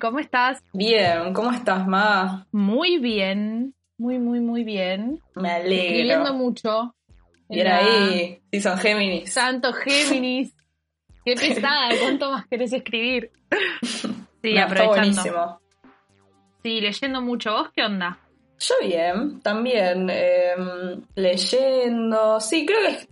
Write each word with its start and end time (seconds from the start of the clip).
¿cómo 0.00 0.18
estás? 0.18 0.62
Bien, 0.72 1.32
¿cómo 1.32 1.52
estás, 1.52 1.86
Ma? 1.86 2.46
Muy 2.52 2.98
bien, 2.98 3.74
muy, 3.98 4.18
muy, 4.18 4.40
muy 4.40 4.64
bien. 4.64 5.20
Me 5.34 5.50
alegro. 5.50 5.82
Escribiendo 5.84 6.34
mucho. 6.34 6.94
Bien 7.48 7.66
ahí, 7.66 8.40
sí 8.52 8.60
son 8.60 8.78
Géminis. 8.78 9.32
Santo 9.32 9.72
Géminis. 9.72 10.54
Qué 11.24 11.34
pesada, 11.34 11.90
¿cuánto 12.00 12.30
más 12.30 12.46
querés 12.48 12.72
escribir? 12.72 13.30
Sí, 14.42 14.54
No, 14.54 14.60
está 14.60 14.64
aprovechando. 14.84 15.22
buenísimo. 15.22 15.60
Sí, 16.62 16.80
leyendo 16.80 17.20
mucho. 17.20 17.52
¿Vos 17.52 17.68
qué 17.76 17.82
onda? 17.84 18.18
Yo 18.58 18.74
bien, 18.82 19.40
también. 19.42 20.08
eh, 20.10 20.54
leyendo. 21.14 22.40
Sí, 22.40 22.64
creo 22.64 22.78
que. 22.80 23.08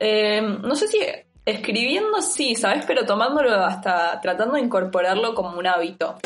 eh, 0.00 0.40
no 0.42 0.74
sé 0.74 0.88
si 0.88 0.98
escribiendo 1.46 2.20
sí, 2.20 2.54
¿sabes? 2.54 2.84
Pero 2.86 3.06
tomándolo 3.06 3.54
hasta. 3.54 4.20
tratando 4.20 4.54
de 4.56 4.60
incorporarlo 4.62 5.34
como 5.34 5.58
un 5.58 5.66
hábito. 5.66 6.16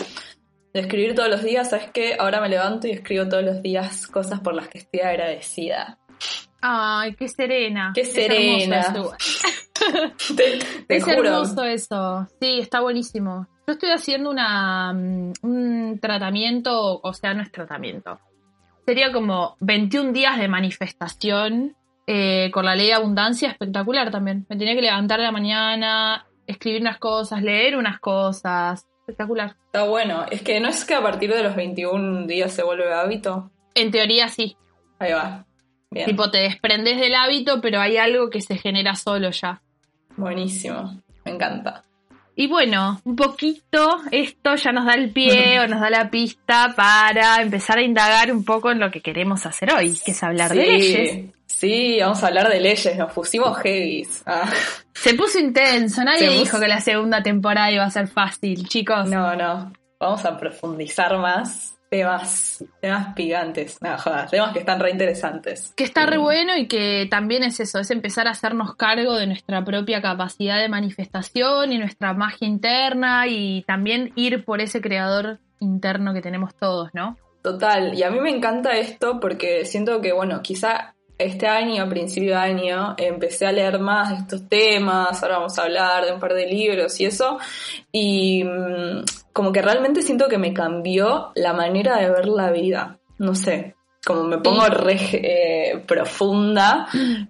De 0.72 0.80
escribir 0.80 1.14
todos 1.14 1.28
los 1.28 1.42
días, 1.42 1.70
¿sabes 1.70 1.90
qué? 1.92 2.16
Ahora 2.18 2.40
me 2.40 2.48
levanto 2.48 2.86
y 2.86 2.92
escribo 2.92 3.28
todos 3.28 3.44
los 3.44 3.62
días 3.62 4.06
cosas 4.06 4.40
por 4.40 4.54
las 4.54 4.68
que 4.68 4.78
estoy 4.78 5.00
agradecida. 5.00 5.98
Ay, 6.60 7.14
qué 7.14 7.28
serena. 7.28 7.92
Qué 7.94 8.02
Es 8.02 8.12
serena. 8.12 8.80
eso. 8.80 9.12
Te, 10.36 10.58
te 10.86 10.96
es 10.96 11.04
juro. 11.04 11.16
hermoso 11.24 11.64
eso. 11.64 12.28
Sí, 12.40 12.60
está 12.60 12.80
buenísimo. 12.80 13.46
Yo 13.66 13.72
estoy 13.72 13.90
haciendo 13.90 14.30
una, 14.30 14.92
mm, 14.92 15.32
un 15.42 15.98
tratamiento, 16.00 17.00
o 17.02 17.12
sea, 17.14 17.32
no 17.34 17.42
es 17.42 17.50
tratamiento. 17.50 18.20
Sería 18.84 19.10
como 19.10 19.56
21 19.60 20.12
días 20.12 20.38
de 20.38 20.48
manifestación 20.48 21.76
eh, 22.06 22.50
con 22.52 22.64
la 22.64 22.74
ley 22.74 22.88
de 22.88 22.94
abundancia 22.94 23.50
espectacular 23.50 24.10
también. 24.10 24.46
Me 24.48 24.56
tenía 24.56 24.74
que 24.74 24.82
levantar 24.82 25.18
de 25.18 25.26
la 25.26 25.32
mañana, 25.32 26.26
escribir 26.46 26.80
unas 26.80 26.98
cosas, 26.98 27.42
leer 27.42 27.76
unas 27.76 28.00
cosas. 28.00 28.86
Espectacular. 29.00 29.56
Está 29.66 29.84
bueno. 29.84 30.24
Es 30.30 30.42
que 30.42 30.60
no 30.60 30.68
es 30.68 30.84
que 30.84 30.94
a 30.94 31.02
partir 31.02 31.32
de 31.32 31.42
los 31.42 31.56
21 31.56 32.26
días 32.26 32.52
se 32.52 32.62
vuelve 32.62 32.92
hábito. 32.92 33.50
En 33.74 33.90
teoría 33.90 34.28
sí. 34.28 34.56
Ahí 34.98 35.12
va. 35.12 35.46
Bien. 35.90 36.06
Tipo, 36.06 36.30
te 36.30 36.38
desprendes 36.38 36.98
del 37.00 37.14
hábito, 37.14 37.60
pero 37.60 37.80
hay 37.80 37.96
algo 37.96 38.30
que 38.30 38.40
se 38.40 38.56
genera 38.56 38.94
solo 38.94 39.30
ya. 39.30 39.62
Buenísimo. 40.16 41.02
Me 41.24 41.32
encanta. 41.32 41.82
Y 42.36 42.46
bueno, 42.46 43.00
un 43.04 43.16
poquito 43.16 44.00
esto 44.10 44.54
ya 44.54 44.72
nos 44.72 44.86
da 44.86 44.94
el 44.94 45.10
pie 45.10 45.60
o 45.60 45.66
nos 45.66 45.80
da 45.80 45.90
la 45.90 46.10
pista 46.10 46.72
para 46.74 47.42
empezar 47.42 47.78
a 47.78 47.82
indagar 47.82 48.32
un 48.32 48.44
poco 48.44 48.70
en 48.70 48.78
lo 48.78 48.90
que 48.90 49.02
queremos 49.02 49.44
hacer 49.46 49.72
hoy, 49.72 49.98
que 50.04 50.12
es 50.12 50.22
hablar 50.22 50.50
de 50.50 50.66
leyes. 50.66 51.34
Sí, 51.60 51.98
vamos 52.00 52.22
a 52.24 52.28
hablar 52.28 52.48
de 52.48 52.58
leyes. 52.58 52.96
Nos 52.96 53.12
pusimos 53.12 53.58
heavies. 53.58 54.22
Ah, 54.24 54.50
Se 54.94 55.12
puso 55.14 55.38
intenso, 55.38 56.02
nadie 56.02 56.28
puso- 56.28 56.38
dijo 56.40 56.58
que 56.60 56.68
la 56.68 56.80
segunda 56.80 57.22
temporada 57.22 57.70
iba 57.70 57.84
a 57.84 57.90
ser 57.90 58.08
fácil, 58.08 58.66
chicos. 58.66 59.06
no, 59.06 59.36
no. 59.36 59.70
Vamos 59.98 60.24
a 60.24 60.38
profundizar 60.38 61.18
más. 61.18 61.76
Temas, 61.90 62.64
temas 62.80 63.14
picantes. 63.14 63.76
No, 63.82 63.98
jodas, 63.98 64.30
temas 64.30 64.52
que 64.52 64.60
están 64.60 64.78
re 64.80 64.92
interesantes. 64.92 65.74
Que 65.76 65.82
está 65.84 66.06
re 66.06 66.16
bueno 66.18 66.56
y 66.56 66.66
que 66.68 67.06
también 67.10 67.42
es 67.42 67.58
eso, 67.60 67.80
es 67.80 67.90
empezar 67.90 68.28
a 68.28 68.30
hacernos 68.30 68.76
cargo 68.76 69.16
de 69.16 69.26
nuestra 69.26 69.62
propia 69.64 70.00
capacidad 70.00 70.58
de 70.60 70.68
manifestación 70.68 71.72
y 71.72 71.78
nuestra 71.78 72.14
magia 72.14 72.46
interna 72.46 73.26
y 73.26 73.64
también 73.66 74.12
ir 74.14 74.44
por 74.44 74.60
ese 74.60 74.80
creador 74.80 75.40
interno 75.58 76.14
que 76.14 76.22
tenemos 76.22 76.54
todos, 76.54 76.90
¿no? 76.94 77.18
Total, 77.42 77.92
y 77.92 78.02
a 78.04 78.10
mí 78.10 78.20
me 78.20 78.30
encanta 78.30 78.72
esto 78.78 79.18
porque 79.18 79.64
siento 79.66 80.00
que, 80.00 80.12
bueno, 80.12 80.40
quizá 80.42 80.94
este 81.20 81.46
año, 81.46 81.82
a 81.82 81.88
principio 81.88 82.30
de 82.30 82.36
año, 82.36 82.94
empecé 82.96 83.46
a 83.46 83.52
leer 83.52 83.78
más 83.78 84.10
de 84.10 84.16
estos 84.16 84.48
temas, 84.48 85.22
ahora 85.22 85.36
vamos 85.36 85.58
a 85.58 85.62
hablar 85.64 86.06
de 86.06 86.12
un 86.12 86.20
par 86.20 86.34
de 86.34 86.46
libros 86.46 86.98
y 87.00 87.04
eso, 87.04 87.38
y 87.92 88.42
mm, 88.44 89.04
como 89.32 89.52
que 89.52 89.60
realmente 89.60 90.02
siento 90.02 90.28
que 90.28 90.38
me 90.38 90.54
cambió 90.54 91.30
la 91.34 91.52
manera 91.52 91.98
de 91.98 92.10
ver 92.10 92.26
la 92.26 92.50
vida, 92.50 92.98
no 93.18 93.34
sé, 93.34 93.76
como 94.04 94.24
me 94.24 94.38
pongo 94.38 94.64
re 94.66 94.96
eh, 95.12 95.82
profunda, 95.86 96.88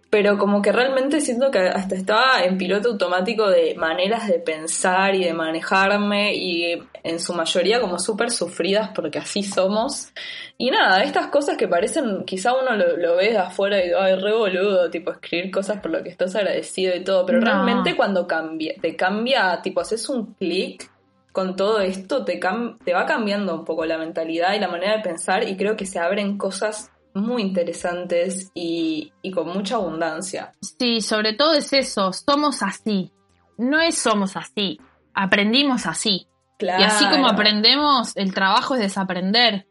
pero 0.09 0.39
como 0.39 0.63
que 0.63 0.71
realmente 0.71 1.21
siento 1.21 1.51
que 1.51 1.59
hasta 1.59 1.97
estaba 1.97 2.45
en 2.45 2.57
piloto 2.59 2.91
automático 2.91 3.49
de 3.51 3.75
maneras 3.75 4.29
de 4.29 4.39
pensar 4.39 5.15
y 5.17 5.25
de 5.25 5.33
manejarme 5.35 6.35
y 6.37 6.81
en 7.03 7.19
su 7.19 7.35
mayoría 7.35 7.81
como 7.81 7.99
súper 7.99 8.31
sufridas 8.31 8.91
porque 8.95 9.19
así 9.19 9.43
somos. 9.43 10.13
Y 10.59 10.71
nada, 10.71 11.03
estas 11.03 11.27
cosas 11.29 11.57
que 11.57 11.67
parecen, 11.67 12.25
quizá 12.25 12.53
uno 12.55 12.77
lo, 12.77 12.97
lo 12.97 13.17
ve 13.17 13.31
de 13.31 13.39
afuera 13.39 13.85
y 13.85 13.91
ay, 13.99 14.15
re 14.15 14.33
boludo, 14.33 14.91
tipo 14.91 15.11
escribir 15.11 15.51
cosas 15.51 15.81
por 15.81 15.91
lo 15.91 16.03
que 16.05 16.11
estás 16.11 16.37
agradecido 16.37 16.95
y 16.95 17.03
todo, 17.03 17.27
pero 17.27 17.41
No. 17.41 17.47
realmente 17.47 17.97
cuando 17.97 18.27
cambia, 18.29 18.75
te 18.81 18.95
cambia, 18.95 19.61
tipo 19.63 19.81
haces 19.81 20.09
un 20.09 20.35
clic 20.35 20.89
con 21.33 21.57
todo 21.57 21.81
esto, 21.81 22.25
te, 22.25 22.41
cam- 22.41 22.77
te 22.85 22.93
va 22.93 23.07
cambiando 23.07 23.55
un 23.55 23.65
poco 23.65 23.85
la 23.85 23.99
mentalidad 23.99 24.55
y 24.55 24.59
la 24.61 24.69
manera 24.69 24.97
de 24.97 25.03
pensar 25.03 25.49
y 25.49 25.57
creo 25.57 25.77
que 25.77 25.87
se 25.87 25.99
abren 25.99 26.37
cosas 26.39 26.91
muy 27.15 27.43
interesantes 27.43 28.51
y, 28.55 29.13
y 29.23 29.31
con 29.31 29.49
mucha 29.49 29.77
abundancia. 29.77 30.53
Sí, 30.61 31.01
sobre 31.01 31.33
todo 31.35 31.55
es 31.55 31.73
eso, 31.73 32.13
somos 32.13 32.63
así. 32.63 33.13
No 33.59 33.81
es 33.81 33.99
somos 33.99 34.37
así, 34.37 34.81
aprendimos 35.15 35.87
así. 35.87 36.27
Claro. 36.59 36.83
Y 36.83 36.85
así 36.87 37.07
como 37.09 37.27
aprendemos, 37.27 38.17
el 38.17 38.35
trabajo 38.35 38.75
es 38.75 38.81
desaprender. 38.81 39.67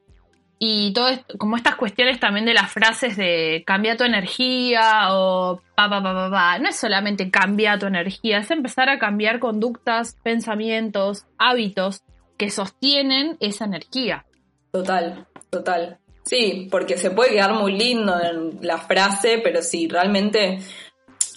Y 0.61 0.91
todo 0.91 1.07
esto, 1.07 1.37
como 1.37 1.55
estas 1.55 1.75
cuestiones 1.75 2.19
también 2.19 2.45
de 2.45 2.53
las 2.53 2.69
frases 2.69 3.15
de 3.15 3.63
cambia 3.65 3.95
tu 3.95 4.03
energía 4.03 5.07
o 5.11 5.61
pa 5.73 5.89
pa 5.89 6.03
pa 6.03 6.13
pa 6.13 6.29
pa, 6.29 6.59
no 6.59 6.67
es 6.67 6.75
solamente 6.75 7.31
cambia 7.31 7.79
tu 7.79 7.85
energía, 7.85 8.39
es 8.39 8.51
empezar 8.51 8.89
a 8.89 8.99
cambiar 8.99 9.39
conductas, 9.39 10.17
pensamientos, 10.21 11.25
hábitos 11.37 12.03
que 12.37 12.49
sostienen 12.49 13.37
esa 13.39 13.63
energía. 13.65 14.25
Total, 14.71 15.27
total. 15.49 15.97
Sí, 16.23 16.67
porque 16.69 16.97
se 16.97 17.11
puede 17.11 17.31
quedar 17.31 17.53
muy 17.53 17.71
lindo 17.71 18.19
en 18.21 18.59
la 18.61 18.79
frase, 18.79 19.39
pero 19.41 19.61
si 19.61 19.87
realmente 19.87 20.59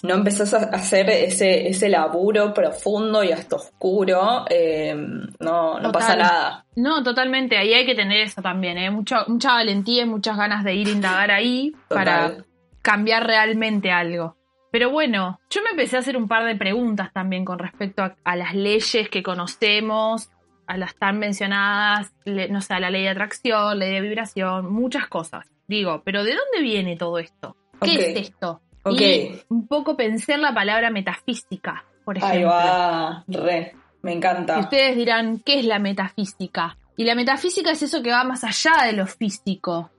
no 0.03 0.13
empezás 0.15 0.53
a 0.53 0.57
hacer 0.65 1.09
ese, 1.09 1.67
ese 1.69 1.89
laburo 1.89 2.53
profundo 2.53 3.23
y 3.23 3.31
hasta 3.31 3.55
oscuro, 3.55 4.45
eh, 4.49 4.93
no, 4.95 5.73
no 5.79 5.81
Total. 5.81 5.91
pasa 5.91 6.15
nada. 6.15 6.65
No, 6.75 7.01
totalmente, 7.03 7.57
ahí 7.57 7.73
hay 7.73 7.85
que 7.85 7.95
tener 7.95 8.19
eso 8.21 8.41
también, 8.41 8.77
¿eh? 8.77 8.91
Mucha, 8.91 9.23
mucha 9.27 9.53
valentía 9.53 10.03
y 10.03 10.05
muchas 10.05 10.37
ganas 10.37 10.63
de 10.63 10.75
ir 10.75 10.87
a 10.89 10.91
indagar 10.91 11.31
ahí 11.31 11.73
para 11.87 12.33
cambiar 12.81 13.25
realmente 13.25 13.91
algo. 13.91 14.35
Pero 14.71 14.89
bueno, 14.89 15.39
yo 15.49 15.61
me 15.63 15.69
empecé 15.69 15.95
a 15.97 15.99
hacer 15.99 16.17
un 16.17 16.27
par 16.27 16.45
de 16.45 16.55
preguntas 16.55 17.13
también 17.13 17.45
con 17.45 17.59
respecto 17.59 18.03
a, 18.03 18.15
a 18.23 18.35
las 18.35 18.55
leyes 18.55 19.07
que 19.09 19.21
conocemos, 19.23 20.29
a 20.67 20.77
las 20.77 20.95
tan 20.95 21.19
mencionadas, 21.19 22.11
le- 22.25 22.49
no 22.49 22.59
sé, 22.61 22.73
a 22.73 22.79
la 22.79 22.89
ley 22.89 23.03
de 23.03 23.09
atracción, 23.09 23.77
ley 23.79 23.91
de 23.93 24.01
vibración, 24.01 24.71
muchas 24.73 25.07
cosas. 25.07 25.45
Digo, 25.67 26.01
pero 26.03 26.23
¿de 26.23 26.31
dónde 26.31 26.61
viene 26.61 26.97
todo 26.97 27.19
esto? 27.19 27.55
¿Qué 27.81 27.93
es 27.93 28.29
esto? 28.29 28.61
Ok. 28.83 29.01
Y 29.01 29.41
un 29.49 29.67
poco 29.67 29.95
pensé 29.95 30.33
en 30.33 30.41
la 30.41 30.53
palabra 30.53 30.89
metafísica, 30.89 31.85
por 32.03 32.17
ejemplo. 32.17 32.37
Ahí 32.37 32.43
va, 32.43 33.23
re, 33.27 33.75
me 34.01 34.13
Y 34.13 34.15
encanta. 34.17 34.59
ustedes 34.59 34.95
dirán, 34.95 35.39
¿qué 35.39 35.59
es 35.59 35.65
la 35.65 35.79
metafísica? 35.79 36.77
Y 36.95 37.05
la 37.05 37.15
metafísica 37.15 37.71
es 37.71 37.81
eso 37.81 38.03
que 38.03 38.11
va 38.11 38.23
más 38.23 38.43
allá 38.43 38.85
de 38.85 38.93
lo 38.93 39.07
físico. 39.07 39.89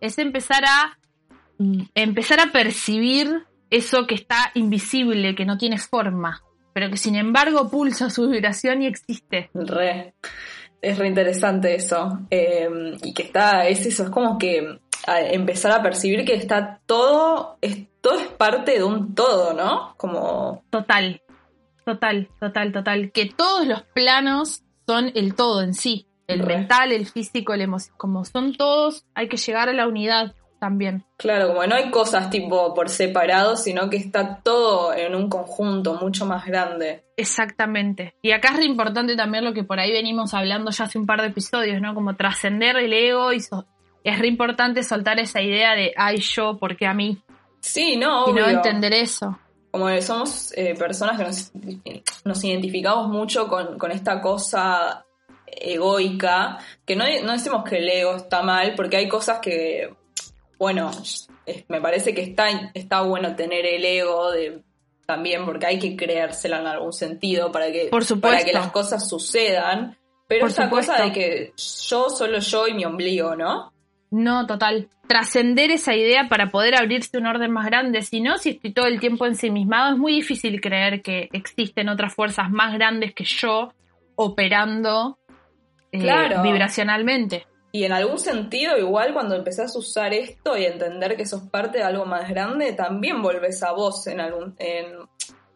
Es 0.00 0.18
empezar 0.18 0.64
a 0.64 0.96
empezar 1.94 2.40
a 2.40 2.52
percibir 2.52 3.44
eso 3.68 4.06
que 4.06 4.14
está 4.14 4.50
invisible, 4.54 5.34
que 5.34 5.44
no 5.44 5.58
tiene 5.58 5.78
forma, 5.78 6.42
pero 6.72 6.88
que 6.90 6.96
sin 6.96 7.16
embargo 7.16 7.70
pulsa 7.70 8.10
su 8.10 8.28
vibración 8.28 8.82
y 8.82 8.86
existe. 8.86 9.50
Re. 9.54 10.14
Es 10.80 10.96
re 10.96 11.08
interesante 11.08 11.74
eso. 11.74 12.20
Eh, 12.30 12.96
y 13.04 13.12
que 13.12 13.24
está, 13.24 13.68
es 13.68 13.84
eso, 13.84 14.04
es 14.04 14.10
como 14.10 14.38
que 14.38 14.80
a 15.06 15.20
empezar 15.20 15.72
a 15.72 15.82
percibir 15.82 16.24
que 16.24 16.34
está 16.34 16.80
todo, 16.86 17.58
es, 17.60 17.78
todo 18.00 18.18
es 18.18 18.28
parte 18.28 18.72
de 18.78 18.84
un 18.84 19.14
todo, 19.14 19.52
¿no? 19.54 19.94
Como, 19.96 20.62
Total, 20.70 21.20
total, 21.84 22.28
total, 22.38 22.72
total. 22.72 23.12
Que 23.12 23.26
todos 23.26 23.66
los 23.66 23.82
planos 23.82 24.62
son 24.86 25.12
el 25.14 25.34
todo 25.34 25.62
en 25.62 25.74
sí. 25.74 26.06
El 26.26 26.40
Re. 26.40 26.58
mental, 26.58 26.92
el 26.92 27.06
físico, 27.06 27.52
el 27.54 27.62
emocional. 27.62 27.98
Como 27.98 28.24
son 28.24 28.54
todos, 28.54 29.04
hay 29.14 29.28
que 29.28 29.36
llegar 29.36 29.68
a 29.68 29.72
la 29.72 29.88
unidad 29.88 30.34
también. 30.60 31.04
claro, 31.16 31.48
como 31.48 31.66
no 31.66 31.74
hay 31.74 31.90
cosas 31.90 32.28
tipo 32.28 32.74
por 32.74 32.90
separado, 32.90 33.56
sino 33.56 33.88
que 33.88 33.96
está 33.96 34.40
todo 34.42 34.92
en 34.92 35.14
un 35.14 35.30
conjunto 35.30 35.94
mucho 35.94 36.26
más 36.26 36.44
grande. 36.46 37.02
Exactamente. 37.16 38.14
Y 38.22 38.32
acá 38.32 38.50
es 38.50 38.58
re 38.58 38.64
importante 38.66 39.16
también 39.16 39.42
lo 39.44 39.54
que 39.54 39.64
por 39.64 39.80
ahí 39.80 39.90
venimos 39.90 40.34
hablando 40.34 40.70
ya 40.70 40.84
hace 40.84 40.98
un 40.98 41.06
par 41.06 41.22
de 41.22 41.28
episodios, 41.28 41.80
¿no? 41.80 41.94
Como 41.94 42.14
trascender 42.14 42.76
el 42.76 42.92
ego 42.92 43.32
y 43.32 43.40
so- 43.40 43.66
es 44.04 44.18
re 44.18 44.28
importante 44.28 44.82
soltar 44.82 45.18
esa 45.18 45.40
idea 45.40 45.74
de, 45.74 45.92
ay, 45.96 46.18
yo, 46.18 46.58
¿por 46.58 46.76
qué 46.76 46.86
a 46.86 46.92
mí? 46.94 47.18
Sí, 47.60 47.96
no, 47.96 48.28
Y 48.28 48.32
no 48.32 48.44
obvio. 48.44 48.48
entender 48.48 48.92
eso. 48.94 49.38
como 49.70 49.86
que 49.86 50.02
somos 50.02 50.52
eh, 50.56 50.74
personas 50.74 51.16
que 51.18 51.24
nos, 51.24 51.52
nos 52.24 52.44
identificamos 52.44 53.08
mucho 53.08 53.46
con, 53.48 53.78
con 53.78 53.92
esta 53.92 54.20
cosa 54.20 55.04
egoica, 55.46 56.58
que 56.84 56.96
no, 56.96 57.04
no 57.24 57.32
decimos 57.32 57.64
que 57.68 57.78
el 57.78 57.88
ego 57.88 58.16
está 58.16 58.42
mal, 58.42 58.74
porque 58.76 58.96
hay 58.96 59.08
cosas 59.08 59.40
que, 59.40 59.94
bueno, 60.58 60.90
me 61.68 61.80
parece 61.80 62.14
que 62.14 62.22
está, 62.22 62.48
está 62.74 63.02
bueno 63.02 63.34
tener 63.36 63.66
el 63.66 63.84
ego 63.84 64.30
de 64.30 64.62
también, 65.06 65.44
porque 65.44 65.66
hay 65.66 65.78
que 65.80 65.96
creérsela 65.96 66.60
en 66.60 66.66
algún 66.68 66.92
sentido 66.92 67.50
para 67.50 67.72
que, 67.72 67.88
Por 67.90 68.04
supuesto. 68.04 68.36
para 68.36 68.44
que 68.44 68.52
las 68.52 68.70
cosas 68.70 69.08
sucedan. 69.08 69.98
Pero 70.28 70.42
Por 70.42 70.50
esa 70.50 70.70
cosa 70.70 70.92
supuesto. 70.96 71.02
de 71.02 71.12
que 71.12 71.52
yo, 71.88 72.08
solo 72.10 72.38
yo 72.38 72.68
y 72.68 72.74
mi 72.74 72.84
ombligo, 72.84 73.34
¿no? 73.34 73.72
No, 74.10 74.46
total. 74.46 74.88
Trascender 75.06 75.70
esa 75.70 75.94
idea 75.94 76.28
para 76.28 76.50
poder 76.50 76.74
abrirse 76.74 77.18
un 77.18 77.26
orden 77.26 77.50
más 77.52 77.66
grande. 77.66 78.02
Si 78.02 78.20
no, 78.20 78.38
si 78.38 78.50
estoy 78.50 78.72
todo 78.72 78.86
el 78.86 79.00
tiempo 79.00 79.26
ensimismado, 79.26 79.92
es 79.92 79.98
muy 79.98 80.12
difícil 80.12 80.60
creer 80.60 81.02
que 81.02 81.28
existen 81.32 81.88
otras 81.88 82.14
fuerzas 82.14 82.50
más 82.50 82.74
grandes 82.74 83.14
que 83.14 83.24
yo 83.24 83.72
operando 84.16 85.18
eh, 85.92 86.00
Claro. 86.00 86.42
vibracionalmente. 86.42 87.46
Y 87.72 87.84
en 87.84 87.92
algún 87.92 88.18
sentido, 88.18 88.76
igual 88.78 89.12
cuando 89.12 89.36
empezás 89.36 89.76
a 89.76 89.78
usar 89.78 90.12
esto 90.12 90.56
y 90.56 90.64
entender 90.64 91.16
que 91.16 91.24
sos 91.24 91.42
parte 91.42 91.78
de 91.78 91.84
algo 91.84 92.04
más 92.04 92.28
grande, 92.28 92.72
también 92.72 93.22
volvés 93.22 93.62
a 93.62 93.72
vos 93.72 94.08
en 94.08 94.20
algún, 94.20 94.56
en, 94.58 94.86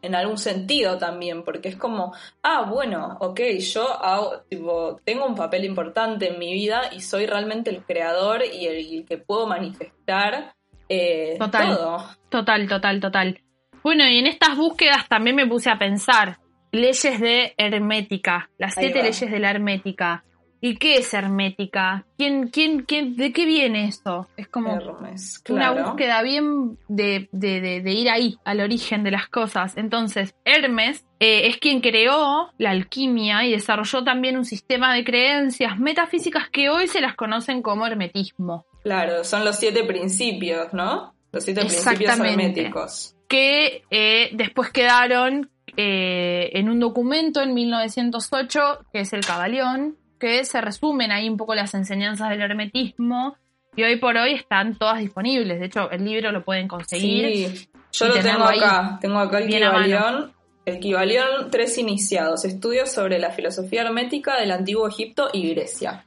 en 0.05 0.15
algún 0.15 0.39
sentido 0.39 0.99
también, 0.99 1.45
porque 1.45 1.69
es 1.69 1.77
como, 1.77 2.15
ah, 2.43 2.67
bueno, 2.69 3.17
ok, 3.21 3.41
yo 3.59 3.89
hago, 3.89 4.43
tipo, 4.49 5.01
tengo 5.05 5.27
un 5.27 5.35
papel 5.35 5.65
importante 5.65 6.33
en 6.33 6.39
mi 6.39 6.53
vida 6.53 6.83
y 6.93 7.01
soy 7.01 7.27
realmente 7.27 7.71
el 7.71 7.83
creador 7.85 8.43
y 8.45 8.67
el, 8.67 9.05
que 9.07 9.19
puedo 9.19 9.47
manifestar 9.47 10.55
eh, 10.89 11.37
Total. 11.39 11.75
todo. 11.75 12.05
Total, 12.29 12.69
total, 12.69 13.01
total. 13.01 13.41
Bueno, 13.83 14.07
y 14.09 14.19
en 14.19 14.27
estas 14.27 14.57
búsquedas 14.57 15.09
también 15.09 15.37
me 15.37 15.47
puse 15.47 15.71
a 15.71 15.79
pensar 15.79 16.39
leyes 16.73 17.21
de 17.21 17.55
hermética, 17.57 18.51
las 18.59 18.75
siete 18.75 19.03
leyes 19.03 19.31
de 19.31 19.39
la 19.39 19.51
hermética. 19.51 20.25
¿Y 20.67 20.77
qué 20.77 20.97
es 20.97 21.13
hermética? 21.13 22.07
¿Quién, 22.17 22.49
quién, 22.49 22.85
quién, 22.85 23.17
¿De 23.17 23.35
qué 23.35 23.45
viene 23.45 23.85
eso? 23.89 24.29
Es 24.37 24.49
como 24.49 24.75
Hermes, 24.75 25.43
una 25.51 25.73
claro. 25.75 25.89
búsqueda 25.91 26.23
bien 26.23 26.79
de, 26.89 27.29
de- 27.33 27.61
de- 27.61 27.83
de 27.83 27.93
ir 27.93 28.09
ahí, 28.09 28.39
al 28.47 28.61
origen 28.61 29.03
de 29.05 29.11
las 29.11 29.29
cosas. 29.29 29.77
Entonces, 29.77 30.35
Hermes 30.47 31.05
eh, 31.21 31.49
es 31.49 31.59
quien 31.59 31.83
creó 31.83 32.51
la 32.57 32.71
alquimia 32.71 33.45
y 33.45 33.51
desarrolló 33.53 34.05
también 34.05 34.39
un 34.39 34.47
sistema 34.47 34.95
de 34.95 35.05
creencias 35.05 35.79
metafísicas 35.79 36.49
que 36.51 36.71
hoy 36.71 36.89
se 36.89 37.03
las 37.03 37.15
conocen 37.15 37.61
como 37.61 37.87
hermetismo. 37.87 38.65
Claro, 38.83 39.23
son 39.23 39.45
los 39.45 39.57
siete 39.57 39.85
principios, 39.85 40.73
¿no? 40.73 41.13
Los 41.31 41.45
siete 41.45 41.61
principios 41.61 42.19
herméticos. 42.19 43.15
que 43.29 43.83
eh, 43.91 44.31
después 44.33 44.71
quedaron 44.71 45.51
eh, 45.77 46.51
en 46.55 46.71
un 46.71 46.81
documento 46.81 47.43
en 47.43 47.53
1908, 47.53 48.61
que 48.93 49.01
es 49.01 49.13
el 49.13 49.27
Cabalión, 49.27 49.97
que 50.19 50.45
se 50.45 50.61
resumen 50.61 51.11
ahí 51.13 51.29
un 51.29 51.37
poco 51.37 51.55
las 51.55 51.75
enseñanzas 51.75 52.31
del 52.31 52.41
hermetismo 52.41 53.37
y 53.77 53.83
hoy 53.83 53.97
por 53.97 54.17
hoy 54.17 54.35
están 54.35 54.77
todas 54.77 54.99
disponibles. 55.01 55.59
De 55.61 55.67
hecho, 55.67 55.91
el 55.91 56.05
libro 56.05 56.31
lo 56.33 56.45
pueden 56.45 56.69
conseguir. 56.69 57.49
Sí, 57.57 57.69
yo 57.93 58.07
lo 58.09 58.15
tengo 58.15 58.45
acá. 58.45 58.99
Tengo 59.01 59.19
acá 59.19 59.39
el. 59.39 59.49
Kibalión. 59.49 60.33
El 60.65 60.79
Kibalión, 60.81 61.51
tres 61.51 61.77
iniciados. 61.77 62.45
Estudios 62.45 62.91
sobre 62.91 63.19
la 63.19 63.31
filosofía 63.31 63.83
hermética 63.83 64.41
del 64.41 64.51
antiguo 64.53 64.89
Egipto 64.89 65.29
y 65.33 65.51
Grecia. 65.51 66.07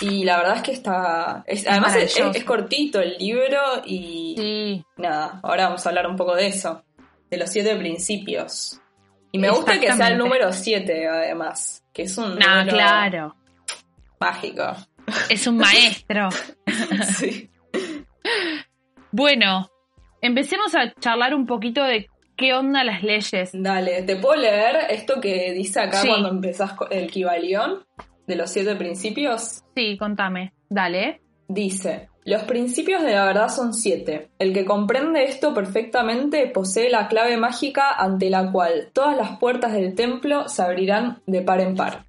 Y 0.00 0.24
la 0.24 0.36
verdad 0.38 0.56
es 0.56 0.62
que 0.62 0.72
está. 0.72 1.42
es- 1.46 1.66
además, 1.66 1.96
es, 1.96 2.16
es 2.16 2.44
cortito 2.44 3.00
el 3.00 3.16
libro 3.18 3.58
y. 3.86 4.34
Sí, 4.36 4.84
Nada, 4.96 5.40
ahora 5.42 5.64
vamos 5.64 5.84
a 5.86 5.88
hablar 5.88 6.06
un 6.06 6.16
poco 6.16 6.34
de 6.36 6.48
eso. 6.48 6.82
De 7.30 7.36
los 7.38 7.50
siete 7.50 7.74
principios. 7.76 8.80
Y 9.32 9.38
me 9.38 9.50
gusta 9.50 9.78
que 9.78 9.92
sea 9.92 10.08
el 10.08 10.18
número 10.18 10.52
siete, 10.52 11.06
además. 11.06 11.84
Que 11.92 12.02
es 12.02 12.16
un 12.18 12.38
no, 12.38 12.48
número 12.48 12.70
claro. 12.76 13.36
mágico. 14.20 14.64
Es 15.28 15.46
un 15.46 15.58
maestro. 15.58 16.28
sí. 17.16 17.50
Bueno, 19.10 19.70
empecemos 20.20 20.74
a 20.74 20.92
charlar 20.94 21.34
un 21.34 21.46
poquito 21.46 21.82
de 21.84 22.08
qué 22.36 22.54
onda 22.54 22.84
las 22.84 23.02
leyes. 23.02 23.50
Dale, 23.52 24.02
¿te 24.02 24.16
puedo 24.16 24.36
leer 24.40 24.76
esto 24.90 25.20
que 25.20 25.52
dice 25.52 25.80
acá 25.80 26.02
Sí. 26.02 26.08
cuando 26.08 26.28
empezás 26.28 26.72
el 26.90 27.10
Kibalión? 27.10 27.84
De 28.26 28.36
los 28.36 28.50
siete 28.50 28.76
principios. 28.76 29.62
Sí, 29.74 29.96
contame. 29.98 30.52
Dale. 30.68 31.22
Dice, 31.48 32.10
los 32.28 32.42
principios 32.44 33.02
de 33.02 33.12
la 33.14 33.24
verdad 33.24 33.48
son 33.48 33.74
siete. 33.74 34.28
El 34.38 34.52
que 34.52 34.64
comprende 34.64 35.24
esto 35.24 35.52
perfectamente 35.54 36.46
posee 36.46 36.90
la 36.90 37.08
clave 37.08 37.36
mágica 37.36 37.90
ante 37.92 38.30
la 38.30 38.50
cual 38.52 38.90
todas 38.92 39.16
las 39.16 39.38
puertas 39.38 39.72
del 39.72 39.94
templo 39.94 40.48
se 40.48 40.62
abrirán 40.62 41.22
de 41.26 41.42
par 41.42 41.60
en 41.60 41.74
par. 41.74 42.04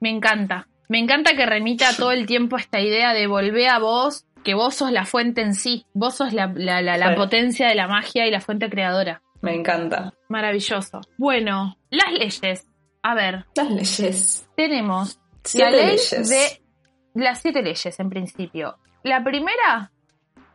Me 0.00 0.10
encanta. 0.10 0.68
Me 0.88 0.98
encanta 0.98 1.34
que 1.34 1.46
remita 1.46 1.86
todo 1.96 2.12
el 2.12 2.26
tiempo 2.26 2.56
esta 2.56 2.80
idea 2.80 3.12
de 3.12 3.26
volver 3.26 3.68
a 3.68 3.78
vos, 3.78 4.24
que 4.44 4.54
vos 4.54 4.74
sos 4.76 4.92
la 4.92 5.04
fuente 5.04 5.40
en 5.42 5.54
sí. 5.54 5.84
Vos 5.94 6.14
sos 6.16 6.32
la, 6.32 6.52
la- 6.54 6.80
la- 6.82 6.96
la 6.96 7.10
Sí. 7.10 7.14
potencia 7.16 7.66
de 7.68 7.74
la 7.74 7.88
magia 7.88 8.26
y 8.26 8.30
la 8.30 8.40
fuente 8.40 8.70
creadora. 8.70 9.20
Me 9.40 9.54
encanta. 9.54 10.12
Maravilloso. 10.28 11.00
Bueno, 11.18 11.76
las 11.90 12.12
leyes. 12.12 12.66
A 13.02 13.14
ver, 13.14 13.44
Las 13.56 13.70
leyes. 13.70 14.46
tenemos 14.56 15.18
Siete 15.44 15.70
la 15.70 15.76
ley 15.76 15.86
leyes. 15.96 16.28
de 16.28 16.62
las 17.14 17.40
siete 17.40 17.62
leyes 17.62 17.98
en 18.00 18.08
principio. 18.10 18.76
La 19.02 19.22
primera, 19.22 19.90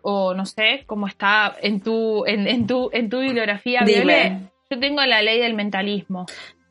o 0.02 0.34
no 0.34 0.46
sé 0.46 0.84
cómo 0.86 1.08
está 1.08 1.56
en 1.62 1.82
tu, 1.82 2.26
en, 2.26 2.48
en 2.48 2.68
tu, 2.68 2.90
en 2.92 3.10
tu 3.10 3.20
bibliografía. 3.20 3.82
Viole, 3.86 4.40
yo 4.70 4.80
tengo 4.80 5.02
la 5.06 5.22
ley 5.22 5.40
del 5.40 5.54
mentalismo. 5.54 6.26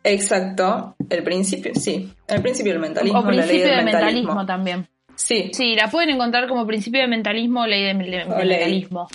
Exacto. 0.04 0.96
El 1.08 1.22
principio, 1.22 1.72
sí. 1.74 2.12
El 2.26 2.42
principio 2.42 2.72
del 2.72 2.80
mentalismo. 2.80 3.18
o 3.20 3.22
la 3.24 3.30
ley 3.30 3.38
principio 3.40 3.66
del 3.68 3.76
de 3.78 3.84
mentalismo. 3.84 4.34
mentalismo. 4.34 4.46
también. 4.46 4.88
Sí, 5.14 5.50
Sí, 5.52 5.74
la 5.74 5.88
pueden 5.88 6.10
encontrar 6.10 6.48
como 6.48 6.66
principio 6.66 7.02
de 7.02 7.08
mentalismo 7.08 7.62
o 7.62 7.66
ley 7.66 7.82
de, 7.84 7.94
de- 7.94 8.10
de 8.10 8.24
O 8.24 8.38
ley. 8.38 8.48
mentalismo. 8.48 9.08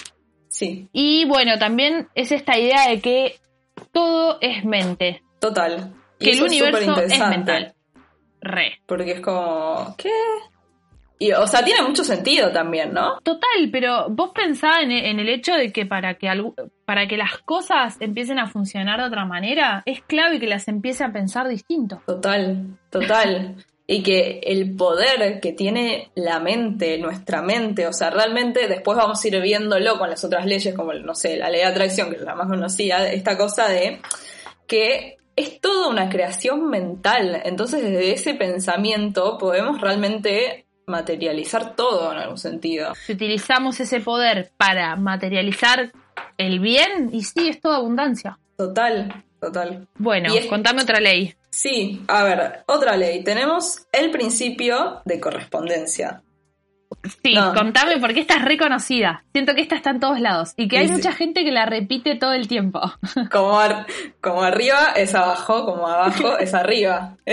sí. 0.47 0.87
Y 0.93 1.25
bueno, 1.25 1.57
también 1.57 2.07
es 2.13 2.31
esta 2.31 2.57
idea 2.59 2.87
de 2.87 2.99
que 3.01 3.35
todo 3.91 4.37
es 4.41 4.63
mente, 4.65 5.21
Total. 5.39 5.93
Y 6.19 6.25
que 6.25 6.31
el 6.31 6.43
universo 6.43 7.01
es 7.01 7.19
mental. 7.19 7.73
Re. 8.41 8.79
Porque 8.85 9.11
es 9.13 9.19
como. 9.21 9.95
¿Qué? 9.97 10.11
Y, 11.17 11.31
o 11.31 11.47
sea, 11.47 11.63
tiene 11.63 11.81
mucho 11.81 12.03
sentido 12.03 12.51
también, 12.51 12.93
¿no? 12.93 13.19
Total, 13.21 13.69
pero 13.71 14.09
vos 14.09 14.31
pensá 14.35 14.81
en, 14.81 14.91
en 14.91 15.19
el 15.19 15.29
hecho 15.29 15.53
de 15.53 15.71
que 15.71 15.85
para 15.85 16.15
que, 16.15 16.29
para 16.85 17.07
que 17.07 17.17
las 17.17 17.37
cosas 17.39 17.95
empiecen 18.01 18.37
a 18.39 18.47
funcionar 18.47 18.99
de 18.99 19.07
otra 19.07 19.25
manera, 19.25 19.81
es 19.85 20.01
clave 20.01 20.39
que 20.39 20.47
las 20.47 20.67
empiece 20.67 21.03
a 21.03 21.13
pensar 21.13 21.47
distinto. 21.47 22.01
Total, 22.05 22.77
total. 22.89 23.55
y 23.87 24.01
que 24.01 24.39
el 24.43 24.75
poder 24.75 25.39
que 25.39 25.53
tiene 25.53 26.09
la 26.15 26.39
mente, 26.39 26.97
nuestra 26.97 27.41
mente, 27.41 27.85
o 27.85 27.93
sea, 27.93 28.09
realmente 28.09 28.67
después 28.67 28.97
vamos 28.97 29.23
a 29.23 29.27
ir 29.27 29.39
viéndolo 29.41 29.99
con 29.99 30.09
las 30.09 30.23
otras 30.23 30.45
leyes, 30.45 30.73
como, 30.75 30.93
no 30.93 31.13
sé, 31.13 31.37
la 31.37 31.49
ley 31.49 31.61
de 31.61 31.67
atracción, 31.67 32.09
que 32.09 32.15
es 32.15 32.21
la 32.23 32.35
más 32.35 32.47
conocida, 32.47 33.11
esta 33.11 33.37
cosa 33.37 33.69
de 33.69 34.01
que 34.65 35.17
es 35.35 35.61
toda 35.61 35.89
una 35.89 36.09
creación 36.09 36.67
mental. 36.69 37.41
Entonces, 37.45 37.83
desde 37.83 38.13
ese 38.13 38.33
pensamiento 38.33 39.37
podemos 39.37 39.79
realmente 39.79 40.64
materializar 40.87 41.75
todo 41.75 42.11
en 42.11 42.17
algún 42.19 42.37
sentido. 42.37 42.93
Si 42.95 43.13
utilizamos 43.13 43.79
ese 43.79 43.99
poder 43.99 44.51
para 44.57 44.95
materializar 44.95 45.91
el 46.37 46.59
bien, 46.59 47.09
y 47.11 47.23
sí, 47.23 47.49
es 47.49 47.59
toda 47.61 47.77
abundancia. 47.77 48.37
Total, 48.57 49.23
total. 49.39 49.87
Bueno, 49.97 50.33
Y 50.33 50.37
es- 50.37 50.47
contame 50.47 50.81
otra 50.83 50.99
ley. 50.99 51.33
Sí, 51.49 52.01
a 52.09 52.23
ver, 52.25 52.63
otra 52.67 52.97
ley. 52.97 53.23
Tenemos 53.23 53.87
el 53.93 54.11
principio 54.11 55.01
de 55.05 55.19
correspondencia. 55.21 56.21
Sí, 57.23 57.33
No. 57.35 57.53
contame 57.53 57.97
porque 57.99 58.21
esta 58.21 58.35
es 58.37 58.45
reconocida. 58.45 59.23
Siento 59.31 59.53
que 59.53 59.61
esta 59.61 59.75
está 59.75 59.91
en 59.91 59.99
todos 59.99 60.19
lados 60.19 60.53
y 60.57 60.67
que 60.67 60.77
hay 60.79 60.87
Sí, 60.87 60.93
sí. 60.93 60.97
mucha 60.97 61.11
gente 61.11 61.43
que 61.43 61.51
la 61.51 61.65
repite 61.65 62.15
todo 62.15 62.33
el 62.33 62.47
tiempo. 62.47 62.81
Como, 63.31 63.59
ar- 63.59 63.85
como 64.21 64.41
arriba 64.41 64.93
es 64.95 65.13
abajo, 65.13 65.65
como 65.65 65.87
abajo 65.87 66.37
es 66.39 66.53
arriba. 66.53 67.15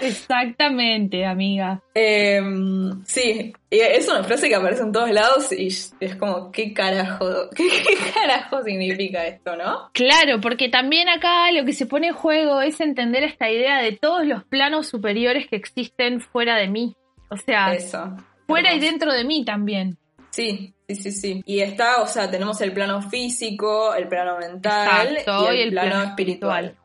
Exactamente, 0.00 1.24
amiga. 1.26 1.80
Em, 1.94 3.04
sí, 3.04 3.52
y 3.70 3.78
es 3.78 4.08
una 4.08 4.22
frase 4.24 4.48
que 4.48 4.54
aparece 4.54 4.82
en 4.82 4.92
todos 4.92 5.10
lados 5.10 5.52
y 5.52 5.66
es 5.66 6.16
como, 6.18 6.50
¿qué 6.52 6.72
carajo, 6.72 7.26
qué, 7.54 7.68
qué 7.86 7.96
carajo 8.14 8.62
significa 8.62 9.26
esto, 9.26 9.56
no? 9.56 9.90
Claro, 9.92 10.40
porque 10.40 10.68
también 10.68 11.08
acá 11.08 11.50
lo 11.52 11.64
que 11.64 11.72
se 11.72 11.86
pone 11.86 12.08
en 12.08 12.14
juego 12.14 12.60
es 12.62 12.80
entender 12.80 13.24
esta 13.24 13.50
idea 13.50 13.78
de 13.82 13.92
todos 13.92 14.26
los 14.26 14.44
planos 14.44 14.86
superiores 14.88 15.46
que 15.48 15.56
existen 15.56 16.20
fuera 16.20 16.56
de 16.56 16.68
mí. 16.68 16.96
O 17.30 17.36
sea, 17.36 17.74
Eso. 17.74 18.16
Fuera 18.48 18.74
y 18.74 18.80
dentro 18.80 19.12
de 19.12 19.24
mí 19.24 19.44
también. 19.44 19.98
Sí, 20.30 20.74
sí, 20.88 20.94
sí, 20.96 21.12
sí. 21.12 21.42
Y 21.46 21.60
está, 21.60 22.00
o 22.02 22.06
sea, 22.06 22.30
tenemos 22.30 22.60
el 22.60 22.72
plano 22.72 23.02
físico, 23.02 23.94
el 23.94 24.08
plano 24.08 24.38
mental 24.38 25.16
Exacto, 25.18 25.52
y 25.52 25.60
el, 25.60 25.70
plano, 25.70 26.02
espiritual. 26.02 26.76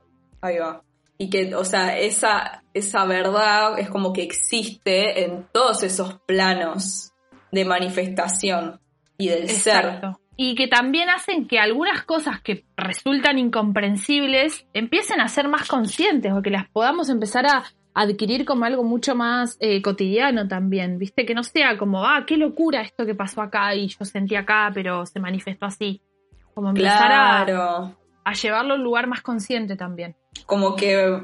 Ahí 0.41 0.57
va. 0.57 0.83
Y 1.17 1.29
que, 1.29 1.55
o 1.55 1.63
sea, 1.63 1.97
esa, 1.97 2.63
esa 2.73 3.05
verdad 3.05 3.79
es 3.79 3.89
como 3.89 4.11
que 4.11 4.23
existe 4.23 5.23
en 5.23 5.47
todos 5.51 5.83
esos 5.83 6.19
planos 6.25 7.13
de 7.51 7.65
manifestación 7.65 8.79
y 9.17 9.29
del 9.29 9.49
ser. 9.49 9.85
Exacto. 9.85 10.19
Y 10.35 10.55
que 10.55 10.67
también 10.67 11.09
hacen 11.09 11.47
que 11.47 11.59
algunas 11.59 12.03
cosas 12.03 12.41
que 12.41 12.65
resultan 12.75 13.37
incomprensibles 13.37 14.65
empiecen 14.73 15.21
a 15.21 15.27
ser 15.27 15.47
más 15.47 15.67
conscientes 15.67 16.33
o 16.33 16.41
que 16.41 16.49
las 16.49 16.67
podamos 16.69 17.09
empezar 17.09 17.45
a 17.45 17.63
adquirir 17.93 18.45
como 18.45 18.65
algo 18.65 18.83
mucho 18.83 19.15
más 19.15 19.57
eh, 19.59 19.81
cotidiano 19.81 20.47
también, 20.47 20.97
¿viste? 20.97 21.25
Que 21.25 21.35
no 21.35 21.43
sea 21.43 21.77
como, 21.77 22.05
ah, 22.05 22.23
qué 22.25 22.37
locura 22.37 22.81
esto 22.81 23.05
que 23.05 23.15
pasó 23.15 23.41
acá 23.41 23.75
y 23.75 23.87
yo 23.87 24.03
sentí 24.05 24.35
acá, 24.35 24.71
pero 24.73 25.05
se 25.05 25.19
manifestó 25.19 25.65
así. 25.67 26.01
Como 26.53 26.69
empezar 26.69 27.11
a, 27.11 27.45
Claro. 27.45 27.95
a 28.23 28.33
llevarlo 28.33 28.73
a 28.73 28.77
un 28.77 28.83
lugar 28.83 29.07
más 29.07 29.21
consciente 29.21 29.75
también. 29.75 30.15
Como 30.45 30.75
que 30.75 31.21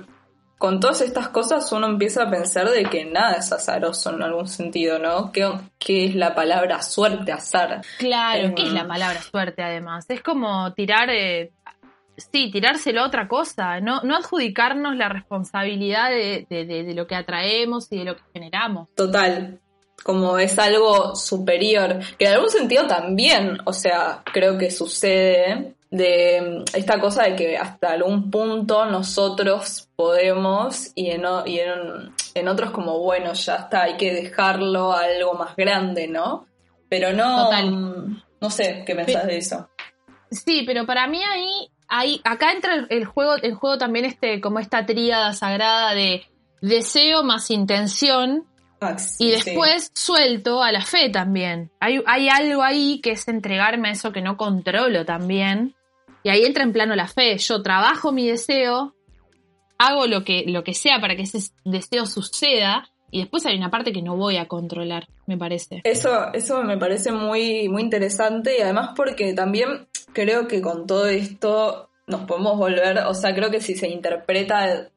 con 0.57 0.79
todas 0.81 0.99
estas 1.01 1.29
cosas 1.29 1.71
uno 1.71 1.87
empieza 1.87 2.23
a 2.23 2.29
pensar 2.29 2.67
de 2.69 2.83
que 2.83 3.05
nada 3.05 3.33
es 3.35 3.51
azaroso 3.53 4.13
en 4.13 4.21
algún 4.23 4.47
sentido, 4.47 4.99
¿no? 4.99 5.31
¿Qué, 5.31 5.49
qué 5.77 6.05
es 6.05 6.15
la 6.15 6.35
palabra 6.35 6.81
suerte, 6.81 7.31
azar? 7.31 7.81
Claro, 7.97 8.53
¿qué 8.55 8.63
es 8.63 8.73
la 8.73 8.81
Em, 8.81 8.87
palabra 8.87 9.21
suerte 9.21 9.63
además? 9.63 10.05
Es 10.09 10.21
como 10.21 10.73
tirar, 10.73 11.09
eh, 11.09 11.53
sí, 12.31 12.51
tirárselo 12.51 13.01
a 13.01 13.07
otra 13.07 13.27
cosa, 13.27 13.79
no, 13.79 14.01
no 14.03 14.15
adjudicarnos 14.15 14.95
la 14.95 15.09
responsabilidad 15.09 16.09
de, 16.09 16.45
de- 16.49 16.65
de- 16.65 16.83
de 16.83 16.93
lo 16.93 17.07
que 17.07 17.15
atraemos 17.15 17.91
y 17.91 17.97
de 17.99 18.03
lo 18.05 18.15
que 18.15 18.23
generamos. 18.33 18.89
Total, 18.95 19.59
como 20.03 20.37
es 20.39 20.57
algo 20.59 21.15
superior, 21.15 21.99
que 22.17 22.25
en 22.25 22.33
algún 22.33 22.49
sentido 22.49 22.87
también, 22.87 23.57
o 23.65 23.73
sea, 23.73 24.23
creo 24.31 24.57
que 24.57 24.71
sucede 24.71 25.75
de 25.91 26.63
esta 26.75 26.99
cosa 26.99 27.23
de 27.23 27.35
que 27.35 27.57
hasta 27.57 27.93
algún 27.93 28.29
punto 28.29 28.85
nosotros 28.85 29.89
podemos 29.95 30.91
y 30.95 31.09
en, 31.09 31.23
y 31.47 31.59
en, 31.59 32.13
en 32.35 32.47
otros 32.47 32.69
como, 32.71 32.99
bueno, 32.99 33.33
ya 33.33 33.55
está, 33.55 33.83
hay 33.83 33.97
que 33.97 34.13
dejarlo 34.13 34.91
a 34.91 35.01
algo 35.05 35.33
más 35.33 35.55
grande, 35.55 36.07
¿no? 36.07 36.45
Pero 36.89 37.11
no, 37.13 37.45
Total. 37.45 38.23
no 38.39 38.49
sé, 38.51 38.83
¿qué 38.85 38.95
pensás 38.95 39.25
de 39.27 39.37
eso? 39.37 39.67
Sí, 40.31 40.63
pero 40.65 40.85
para 40.85 41.07
mí 41.07 41.21
ahí, 41.23 41.69
ahí 41.89 42.21
acá 42.23 42.51
entra 42.51 42.75
el, 42.75 42.87
el 42.89 43.05
juego, 43.05 43.35
el 43.35 43.55
juego 43.55 43.77
también 43.77 44.05
este, 44.05 44.39
como 44.39 44.59
esta 44.59 44.85
tríada 44.85 45.33
sagrada 45.33 45.93
de 45.93 46.25
deseo 46.61 47.23
más 47.23 47.49
intención 47.51 48.45
Max, 48.81 49.17
y 49.19 49.25
sí. 49.25 49.31
después 49.31 49.91
suelto 49.93 50.63
a 50.63 50.71
la 50.71 50.81
fe 50.81 51.09
también. 51.09 51.71
Hay, 51.79 52.01
hay 52.05 52.29
algo 52.29 52.63
ahí 52.63 53.01
que 53.01 53.11
es 53.11 53.27
entregarme 53.27 53.89
a 53.89 53.91
eso 53.91 54.11
que 54.11 54.21
no 54.21 54.37
controlo 54.37 55.05
también. 55.05 55.75
Y 56.23 56.29
ahí 56.29 56.45
entra 56.45 56.63
en 56.63 56.73
plano 56.73 56.95
la 56.95 57.07
fe. 57.07 57.37
Yo 57.37 57.61
trabajo 57.61 58.11
mi 58.11 58.27
deseo, 58.27 58.95
hago 59.77 60.07
lo 60.07 60.23
que, 60.23 60.45
lo 60.47 60.63
que 60.63 60.73
sea 60.73 60.99
para 61.01 61.15
que 61.15 61.23
ese 61.23 61.39
deseo 61.65 62.05
suceda, 62.05 62.89
y 63.11 63.19
después 63.19 63.45
hay 63.45 63.57
una 63.57 63.71
parte 63.71 63.91
que 63.91 64.01
no 64.01 64.15
voy 64.15 64.37
a 64.37 64.47
controlar, 64.47 65.07
me 65.25 65.37
parece. 65.37 65.81
Eso, 65.83 66.33
eso 66.33 66.63
me 66.63 66.77
parece 66.77 67.11
muy, 67.11 67.69
muy 67.69 67.81
interesante 67.81 68.57
y 68.57 68.61
además 68.61 68.91
porque 68.95 69.33
también 69.33 69.87
creo 70.13 70.47
que 70.47 70.61
con 70.61 70.87
todo 70.87 71.07
esto 71.07 71.89
nos 72.07 72.21
podemos 72.21 72.57
volver, 72.57 72.99
o 72.99 73.13
sea, 73.13 73.33
creo 73.35 73.51
que 73.51 73.61
si 73.61 73.75
se 73.75 73.87
interpreta 73.87 74.89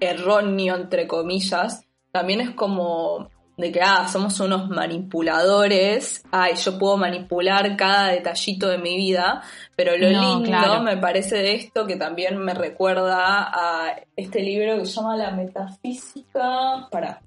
erróneo, 0.00 0.76
entre 0.76 1.06
comillas, 1.06 1.84
también 2.12 2.40
es 2.40 2.50
como 2.50 3.28
de 3.56 3.70
que, 3.70 3.80
ah, 3.80 4.08
somos 4.08 4.38
unos 4.40 4.68
manipuladores, 4.68 6.24
ay, 6.32 6.54
yo 6.56 6.78
puedo 6.78 6.96
manipular 6.96 7.76
cada 7.76 8.08
detallito 8.08 8.68
de 8.68 8.78
mi 8.78 8.96
vida, 8.96 9.42
pero 9.76 9.96
lo 9.96 10.10
No, 10.10 10.20
lindo 10.40 10.48
claro. 10.48 10.82
me 10.82 10.96
parece 10.96 11.36
de 11.36 11.54
esto 11.54 11.86
que 11.86 11.96
también 11.96 12.36
me 12.38 12.52
recuerda 12.54 13.48
a 13.52 13.96
este 14.16 14.40
libro 14.40 14.78
que 14.78 14.86
se 14.86 14.96
llama 14.96 15.16
La 15.16 15.30
Metafísica, 15.30 16.88
para, 16.90 17.20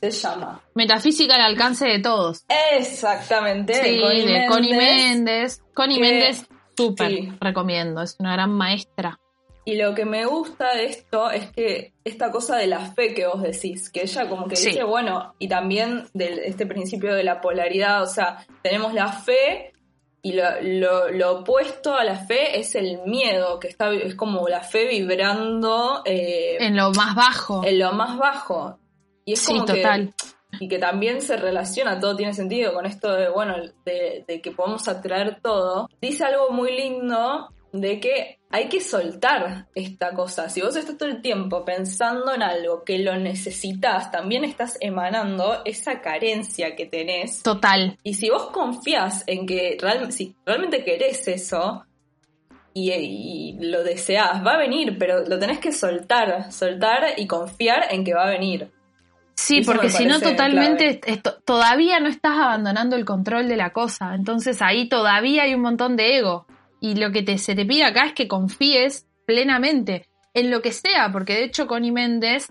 se 0.00 0.10
llama 0.10 0.60
Metafísica 0.74 1.34
al 1.36 1.42
alcance 1.42 1.86
de 1.86 1.98
todos. 2.00 2.44
Exactamente, 2.76 3.74
Sí, 3.74 3.90
de 3.96 4.00
Connie 4.00 4.26
de 4.26 4.46
Connie 4.46 4.70
Méndez. 4.74 5.08
Méndez. 5.08 5.62
Connie 5.74 5.96
que- 5.96 6.02
Méndez, 6.02 6.46
súper 6.76 7.08
sí. 7.10 7.32
recomiendo, 7.40 8.02
es 8.02 8.16
una 8.18 8.32
gran 8.32 8.50
maestra. 8.50 9.18
Y 9.64 9.76
lo 9.76 9.94
que 9.94 10.04
me 10.06 10.24
gusta 10.24 10.74
de 10.74 10.86
esto 10.86 11.30
es 11.30 11.50
que 11.52 11.92
esta 12.04 12.30
cosa 12.30 12.56
de 12.56 12.66
la 12.66 12.80
fe 12.92 13.14
que 13.14 13.26
vos 13.26 13.42
decís, 13.42 13.90
que 13.90 14.02
ella 14.02 14.28
como 14.28 14.48
que 14.48 14.56
Sí. 14.56 14.70
dice, 14.70 14.84
bueno, 14.84 15.34
y 15.38 15.48
también 15.48 16.06
de 16.14 16.42
este 16.46 16.66
principio 16.66 17.14
de 17.14 17.22
la 17.24 17.40
polaridad, 17.40 18.02
o 18.02 18.06
sea, 18.06 18.44
tenemos 18.62 18.94
la 18.94 19.12
fe 19.12 19.72
y 20.22 20.32
lo, 20.32 20.44
lo- 20.62 21.08
lo 21.10 21.40
opuesto 21.40 21.94
a 21.94 22.04
la 22.04 22.16
fe 22.16 22.58
es 22.58 22.74
el 22.74 23.00
miedo, 23.06 23.58
que 23.60 23.68
está 23.68 23.92
es 23.92 24.14
como 24.14 24.48
la 24.48 24.62
fe 24.62 24.86
vibrando 24.86 26.02
eh, 26.04 26.56
En 26.60 26.76
lo 26.76 26.90
más 26.92 27.14
bajo. 27.14 27.62
en 27.64 27.78
lo 27.78 27.92
más 27.92 28.18
bajo. 28.18 28.78
Y 29.24 29.34
es 29.34 29.40
Sí, 29.40 29.52
como 29.52 29.66
total. 29.66 30.14
que 30.16 30.30
y 30.58 30.68
que 30.68 30.78
también 30.80 31.22
se 31.22 31.36
relaciona, 31.36 32.00
todo 32.00 32.16
tiene 32.16 32.34
sentido 32.34 32.72
con 32.74 32.84
esto 32.84 33.12
de, 33.12 33.28
bueno, 33.28 33.54
de, 33.84 34.24
de 34.26 34.40
que 34.42 34.50
podemos 34.50 34.88
atraer 34.88 35.40
todo. 35.40 35.88
Dice 36.00 36.24
algo 36.24 36.50
muy 36.50 36.72
lindo 36.76 37.48
de 37.72 38.00
que 38.00 38.39
hay 38.52 38.68
que 38.68 38.80
soltar 38.80 39.66
esta 39.74 40.10
cosa. 40.12 40.48
Si 40.48 40.60
vos 40.60 40.74
estás 40.74 40.98
todo 40.98 41.08
el 41.08 41.22
tiempo 41.22 41.64
pensando 41.64 42.34
en 42.34 42.42
algo 42.42 42.82
que 42.84 42.98
lo 42.98 43.16
necesitas, 43.16 44.10
también 44.10 44.42
estás 44.44 44.76
emanando 44.80 45.62
esa 45.64 46.00
carencia 46.00 46.74
que 46.74 46.86
tenés. 46.86 47.42
Total. 47.42 47.96
Y 48.02 48.14
si 48.14 48.28
vos 48.28 48.50
confías 48.50 49.22
en 49.28 49.46
que 49.46 49.76
real- 49.80 50.12
si 50.12 50.34
realmente 50.44 50.82
querés 50.84 51.28
eso 51.28 51.84
y, 52.74 52.90
y 52.92 53.56
lo 53.60 53.82
deseás, 53.84 54.44
va 54.44 54.54
a 54.54 54.58
venir, 54.58 54.96
pero 54.98 55.24
lo 55.26 55.38
tenés 55.38 55.58
que 55.60 55.72
soltar, 55.72 56.52
soltar 56.52 57.04
y 57.16 57.26
confiar 57.26 57.84
en 57.90 58.04
que 58.04 58.14
va 58.14 58.24
a 58.26 58.30
venir. 58.30 58.70
Sí, 59.34 59.58
Eso 59.60 59.72
porque 59.72 59.88
si 59.88 60.04
no 60.04 60.20
totalmente 60.20 61.00
todavía 61.46 61.98
no 61.98 62.08
estás 62.08 62.32
abandonando 62.36 62.94
el 62.96 63.04
control 63.06 63.48
de 63.48 63.56
la 63.56 63.72
cosa. 63.72 64.14
Entonces 64.14 64.60
ahí 64.60 64.88
todavía 64.88 65.44
hay 65.44 65.54
un 65.54 65.62
montón 65.62 65.96
de 65.96 66.18
ego. 66.18 66.46
Y 66.80 66.94
lo 66.96 67.12
que 67.12 67.22
te, 67.22 67.36
se 67.38 67.54
te 67.54 67.66
pide 67.66 67.84
acá 67.84 68.06
es 68.06 68.12
que 68.14 68.26
confíes 68.28 69.06
plenamente 69.26 70.06
en 70.34 70.50
lo 70.50 70.62
que 70.62 70.72
sea, 70.72 71.10
porque 71.12 71.34
de 71.34 71.44
hecho 71.44 71.66
Connie 71.66 71.92
Méndez, 71.92 72.48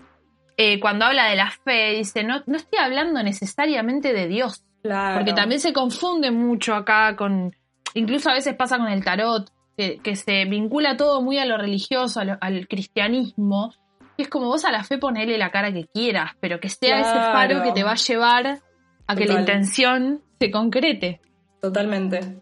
eh, 0.56 0.78
cuando 0.80 1.04
habla 1.06 1.28
de 1.30 1.36
la 1.36 1.50
fe, 1.50 1.94
dice, 1.96 2.22
no, 2.24 2.42
no 2.46 2.56
estoy 2.56 2.78
hablando 2.78 3.22
necesariamente 3.22 4.12
de 4.12 4.28
Dios, 4.28 4.64
Claro. 4.82 5.16
porque 5.18 5.32
también 5.34 5.60
se 5.60 5.72
confunde 5.72 6.30
mucho 6.30 6.74
acá 6.74 7.16
con, 7.16 7.54
incluso 7.94 8.30
a 8.30 8.34
veces 8.34 8.54
pasa 8.54 8.78
con 8.78 8.88
el 8.88 9.04
tarot, 9.04 9.50
que, 9.76 9.98
que 9.98 10.14
se 10.16 10.44
vincula 10.44 10.96
todo 10.96 11.22
muy 11.22 11.38
a 11.38 11.44
lo 11.46 11.56
religioso, 11.58 12.20
a 12.20 12.24
lo- 12.24 12.38
al 12.40 12.68
cristianismo, 12.68 13.72
y 14.16 14.22
es 14.22 14.28
como 14.28 14.46
vos 14.46 14.64
a 14.66 14.72
la 14.72 14.84
fe 14.84 14.98
ponele 14.98 15.38
la 15.38 15.50
cara 15.50 15.72
que 15.72 15.86
quieras, 15.86 16.32
pero 16.40 16.60
que 16.60 16.68
sea 16.68 17.00
ese 17.00 17.10
faro 17.32 17.62
que 17.62 17.72
te 17.72 17.82
va 17.82 17.92
a 17.92 17.96
llevar 17.96 18.60
a 19.06 19.16
que 19.16 19.24
la 19.26 19.40
intención 19.40 20.20
se 20.38 20.50
concrete. 20.50 21.20
Totalmente. 21.62 22.38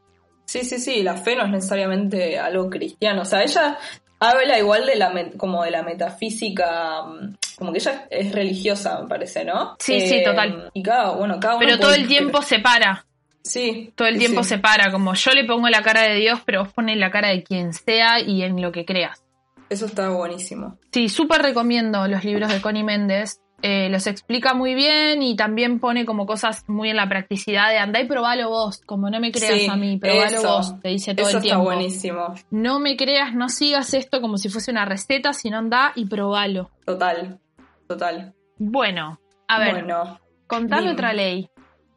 Sí, 0.49 0.65
sí, 0.65 0.79
sí, 0.79 1.03
la 1.03 1.15
fe 1.15 1.37
no 1.37 1.45
es 1.45 1.51
necesariamente 1.51 2.39
algo 2.39 2.71
cristiano. 2.71 3.21
O 3.21 3.25
sea, 3.27 3.43
ella 3.43 3.77
habla 4.19 4.59
igual 4.59 4.87
de 4.87 4.97
la 4.97 5.13
como 5.37 5.63
de 5.63 5.71
la 5.71 5.83
metafísica, 5.83 7.03
mm, 7.03 7.35
como 7.59 7.71
que 7.73 7.79
ella 7.79 8.07
es 8.11 8.33
religiosa, 8.33 9.01
me 9.03 9.09
parece, 9.09 9.45
¿no? 9.45 9.73
Eh, 9.73 9.77
Sí, 9.79 10.01
sí, 10.01 10.23
total. 10.25 10.71
Y 10.73 10.83
cada, 10.83 11.11
bueno, 11.11 11.39
cada 11.39 11.57
uno 11.57 11.65
Pero 11.67 11.77
todo 11.79 11.91
puede- 11.91 12.01
el 12.03 12.09
tiempo 12.09 12.41
se 12.41 12.61
para, 12.61 13.05
Sí. 13.43 13.93
todo 13.95 14.09
el 14.09 14.15
sí, 14.15 14.21
tiempo 14.21 14.43
sí. 14.43 14.49
se 14.51 14.59
para, 14.59 14.91
como 14.91 15.13
yo 15.15 15.31
le 15.33 15.45
pongo 15.45 15.69
la 15.69 15.83
cara 15.83 16.03
de 16.03 16.15
Dios, 16.15 16.41
pero 16.47 16.65
vos 16.65 16.73
pones 16.73 16.97
la 16.97 17.11
cara 17.11 17.29
de 17.29 17.43
quien 17.43 17.73
sea 17.75 18.19
y 18.21 18.43
en 18.43 18.61
lo 18.63 18.73
que 18.73 18.85
creas. 18.87 19.23
Eso 19.69 19.85
está 19.85 20.09
buenísimo. 20.09 20.79
Sí, 20.93 21.11
súper 21.11 21.43
recomiendo 21.43 22.09
los 22.09 22.25
libros 22.25 22.51
de 22.51 22.63
Connie 22.63 22.85
Méndez. 22.85 23.39
Eh, 23.61 23.89
los 23.91 24.07
explica 24.07 24.55
muy 24.55 24.75
bien 24.75 25.21
y 25.23 25.35
también 25.35 25.81
pone 25.81 26.07
como 26.07 26.27
cosas 26.27 26.63
muy 26.69 26.91
en 26.91 26.97
la 26.97 27.09
practicidad 27.09 27.71
de 27.71 27.79
andá 27.79 28.01
y 28.01 28.07
probalo 28.07 28.49
vos, 28.51 28.81
como 28.87 29.11
no 29.11 29.19
me 29.19 29.33
creas 29.33 29.55
Sí, 29.59 29.67
a 29.69 29.75
mí, 29.75 29.97
probalo 29.99 30.37
eso. 30.39 30.49
vos, 30.49 30.81
te 30.81 30.91
dice 30.91 31.15
todo 31.15 31.27
Eso 31.27 31.39
el 31.39 31.43
está 31.43 31.55
tiempo. 31.57 31.65
buenísimo. 31.65 32.35
No 32.51 32.79
me 32.79 32.97
creas, 32.97 33.35
no 33.35 33.49
sigas 33.49 33.95
esto 33.95 34.21
como 34.21 34.39
si 34.39 34.49
fuese 34.49 34.71
una 34.71 34.85
receta, 34.85 35.33
sino 35.33 35.59
andá 35.59 35.93
y 35.97 36.07
probalo. 36.07 36.71
Total. 36.87 37.41
Total. 37.89 38.33
Bueno, 38.59 39.19
a 39.49 39.59
ver, 39.59 39.73
Bueno. 39.85 40.21
contame 40.47 40.83
dime. 40.83 40.93
otra 40.95 41.13
ley. 41.13 41.49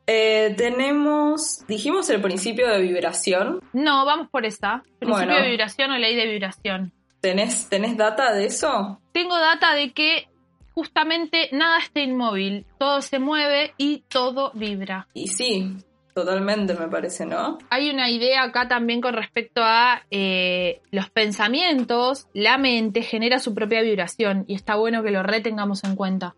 Eh, 0.08 0.56
tenemos, 0.58 1.66
dijimos 1.68 2.10
el 2.10 2.22
principio 2.22 2.68
de 2.70 2.82
vibración. 2.82 3.62
No, 3.72 4.04
vamos 4.06 4.30
por 4.30 4.46
esta. 4.46 4.82
Principio 5.00 5.28
Bueno. 5.28 5.36
de 5.44 5.50
vibración 5.52 5.92
o 5.92 5.98
ley 5.98 6.16
de 6.16 6.26
vibración. 6.26 6.92
¿Tenés, 7.22 7.70
¿Tenés 7.70 7.96
data 7.98 8.34
de 8.34 8.46
eso? 8.48 9.00
Tengo 9.12 9.38
data 9.38 9.76
de 9.76 9.92
que 9.94 10.28
justamente 10.74 11.50
nada 11.52 11.80
está 11.80 12.00
inmóvil, 12.02 12.66
todo 12.80 13.02
se 13.02 13.20
mueve 13.20 13.74
y 13.78 14.04
todo 14.08 14.52
vibra. 14.54 15.08
Y 15.14 15.28
sí, 15.28 15.76
totalmente 16.14 16.74
me 16.76 16.88
parece, 16.88 17.26
¿no? 17.26 17.58
Hay 17.70 17.90
una 17.90 18.10
idea 18.10 18.44
acá 18.44 18.68
también 18.68 19.02
con 19.02 19.14
respecto 19.14 19.62
a 19.64 20.04
eh, 20.12 20.82
los 20.92 21.10
pensamientos, 21.10 22.28
la 22.34 22.58
mente 22.58 23.02
genera 23.02 23.40
su 23.40 23.54
propia 23.54 23.82
vibración 23.82 24.46
y 24.48 24.56
está 24.56 24.76
bueno 24.76 25.04
que 25.04 25.12
lo 25.12 25.24
retengamos 25.24 25.84
en 25.84 25.96
cuenta 25.96 26.36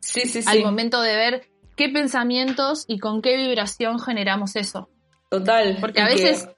Sí, 0.00 0.22
sí, 0.28 0.42
sí. 0.42 0.48
al 0.48 0.62
momento 0.62 1.00
de 1.00 1.16
ver 1.16 1.46
qué 1.76 1.88
pensamientos 1.88 2.84
y 2.86 2.98
con 2.98 3.22
qué 3.22 3.36
vibración 3.36 3.98
generamos 3.98 4.54
eso. 4.54 4.88
Total. 5.30 5.78
Porque 5.80 6.00
a 6.02 6.06
que- 6.08 6.14
veces 6.14 6.48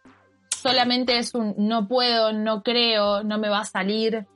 solamente 0.54 1.16
es 1.18 1.34
un 1.34 1.54
no 1.56 1.86
puedo, 1.88 2.32
no 2.32 2.62
creo, 2.62 3.22
no 3.22 3.38
me 3.38 3.48
va 3.48 3.60
a 3.60 3.64
salir. 3.64 4.26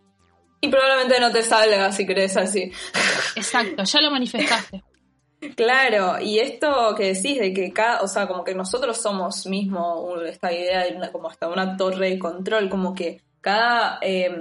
Y 0.60 0.68
probablemente 0.68 1.18
no 1.20 1.32
te 1.32 1.42
salga 1.42 1.90
si 1.92 2.06
crees 2.06 2.36
así. 2.36 2.70
Exacto, 3.36 3.84
ya 3.84 4.00
lo 4.00 4.10
manifestaste. 4.10 4.82
Claro, 5.56 6.20
y 6.20 6.38
esto 6.38 6.94
que 6.94 7.14
decís 7.14 7.40
de 7.40 7.54
que 7.54 7.72
cada, 7.72 8.02
o 8.02 8.08
sea, 8.08 8.28
como 8.28 8.44
que 8.44 8.54
nosotros 8.54 9.00
somos 9.00 9.46
mismo 9.46 10.14
esta 10.26 10.52
idea 10.52 10.84
de 10.84 10.94
una, 10.94 11.10
como 11.10 11.30
hasta 11.30 11.48
una 11.48 11.78
torre 11.78 12.10
de 12.10 12.18
control, 12.18 12.68
como 12.68 12.94
que 12.94 13.22
cada, 13.40 13.98
eh, 14.02 14.36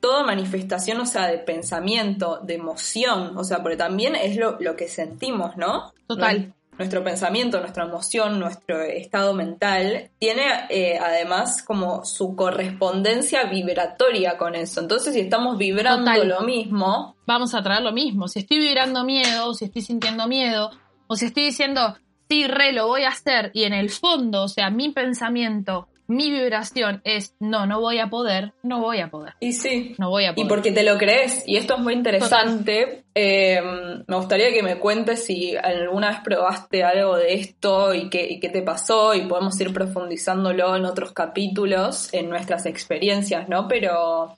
toda 0.00 0.24
manifestación, 0.24 0.98
o 0.98 1.06
sea, 1.06 1.28
de 1.28 1.38
pensamiento, 1.38 2.40
de 2.42 2.54
emoción, 2.54 3.38
o 3.38 3.44
sea, 3.44 3.62
porque 3.62 3.76
también 3.76 4.16
es 4.16 4.36
lo, 4.36 4.56
lo 4.58 4.74
que 4.74 4.88
sentimos, 4.88 5.56
¿no? 5.56 5.92
Total. 6.08 6.52
Nuestro 6.82 7.04
pensamiento, 7.04 7.60
nuestra 7.60 7.84
emoción, 7.84 8.40
nuestro 8.40 8.82
estado 8.82 9.34
mental, 9.34 10.10
tiene 10.18 10.42
eh, 10.68 10.98
además 10.98 11.62
como 11.62 12.04
su 12.04 12.34
correspondencia 12.34 13.44
vibratoria 13.44 14.36
con 14.36 14.56
eso. 14.56 14.80
Entonces, 14.80 15.14
si 15.14 15.20
estamos 15.20 15.58
vibrando 15.58 16.24
lo 16.24 16.40
mismo... 16.40 17.16
Vamos 17.24 17.54
a 17.54 17.62
traer 17.62 17.82
lo 17.82 17.92
mismo. 17.92 18.26
Si 18.26 18.40
estoy 18.40 18.58
vibrando 18.58 19.04
miedo, 19.04 19.54
si 19.54 19.66
estoy 19.66 19.82
sintiendo 19.82 20.26
miedo, 20.26 20.70
o 21.06 21.14
si 21.14 21.26
estoy 21.26 21.44
diciendo, 21.44 21.96
sí, 22.28 22.48
re, 22.48 22.72
lo 22.72 22.88
voy 22.88 23.04
a 23.04 23.10
hacer, 23.10 23.52
y 23.54 23.62
en 23.62 23.74
el 23.74 23.90
fondo, 23.90 24.42
o 24.42 24.48
sea, 24.48 24.70
mi 24.70 24.90
pensamiento 24.90 25.86
mi 26.12 26.30
vibración 26.30 27.00
es 27.04 27.34
no, 27.40 27.66
no 27.66 27.80
voy 27.80 27.98
a 27.98 28.10
poder, 28.10 28.52
no 28.62 28.80
voy 28.80 29.00
a 29.00 29.08
poder. 29.08 29.32
Y 29.40 29.54
sí. 29.54 29.94
No 29.98 30.10
voy 30.10 30.26
a 30.26 30.34
poder. 30.34 30.46
Y 30.46 30.48
porque 30.48 30.70
te 30.70 30.82
lo 30.82 30.98
crees. 30.98 31.42
Y 31.46 31.56
esto 31.56 31.74
es 31.74 31.80
muy 31.80 31.94
interesante. 31.94 33.04
Eh, 33.14 33.60
me 34.06 34.16
gustaría 34.16 34.52
que 34.52 34.62
me 34.62 34.78
cuentes 34.78 35.24
si 35.24 35.56
alguna 35.56 36.10
vez 36.10 36.18
probaste 36.22 36.84
algo 36.84 37.16
de 37.16 37.34
esto 37.34 37.94
y 37.94 38.10
qué, 38.10 38.26
y 38.28 38.40
qué 38.40 38.50
te 38.50 38.62
pasó 38.62 39.14
y 39.14 39.22
podemos 39.22 39.58
ir 39.60 39.72
profundizándolo 39.72 40.76
en 40.76 40.84
otros 40.84 41.12
capítulos, 41.12 42.12
en 42.12 42.28
nuestras 42.28 42.66
experiencias, 42.66 43.48
¿no? 43.48 43.66
Pero 43.66 44.36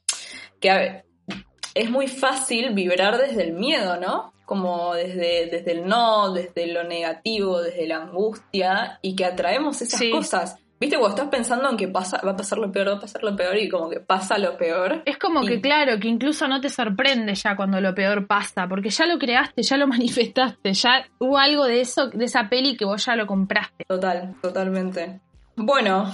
que 0.61 1.02
es 1.75 1.90
muy 1.90 2.07
fácil 2.07 2.73
vibrar 2.73 3.19
desde 3.19 3.43
el 3.43 3.52
miedo, 3.52 3.99
¿no? 3.99 4.33
como 4.45 4.95
desde, 4.95 5.47
desde 5.47 5.73
el 5.73 5.87
no, 5.87 6.33
desde 6.33 6.66
lo 6.66 6.85
negativo, 6.85 7.62
desde 7.62 7.87
la 7.87 8.02
angustia, 8.02 8.99
y 9.00 9.16
que 9.16 9.25
atraemos 9.25 9.81
esas 9.81 10.02
cosas. 10.12 10.59
¿Viste? 10.81 10.99
Cuando 10.99 11.16
estás 11.16 11.31
pensando 11.31 11.71
en 11.71 11.76
que 11.76 11.88
pasa, 11.88 12.21
va 12.25 12.33
a 12.33 12.37
pasar 12.37 12.59
lo 12.59 12.71
peor, 12.71 12.88
va 12.88 12.95
a 12.95 13.00
pasar 13.00 13.23
lo 13.23 13.37
peor 13.37 13.57
y 13.57 13.69
como 13.69 13.88
que 13.88 14.00
pasa 14.00 14.38
lo 14.38 14.57
peor. 14.57 15.02
Es 15.04 15.19
como 15.19 15.43
que, 15.43 15.61
claro, 15.61 15.99
que 16.00 16.09
incluso 16.09 16.49
no 16.49 16.61
te 16.61 16.69
sorprende 16.69 17.35
ya 17.35 17.57
cuando 17.57 17.81
lo 17.81 17.95
peor 17.95 18.26
pasa, 18.26 18.66
porque 18.69 18.90
ya 18.90 19.07
lo 19.07 19.19
creaste, 19.19 19.62
ya 19.62 19.76
lo 19.76 19.87
manifestaste, 19.88 20.73
ya 20.73 21.07
hubo 21.19 21.38
algo 21.38 21.64
de 21.64 21.81
eso, 21.81 22.09
de 22.09 22.25
esa 22.25 22.49
peli 22.49 22.76
que 22.76 22.85
vos 22.85 23.04
ya 23.04 23.14
lo 23.14 23.26
compraste. 23.26 23.85
Total, 23.87 24.35
totalmente. 24.43 25.21
Bueno, 25.57 26.12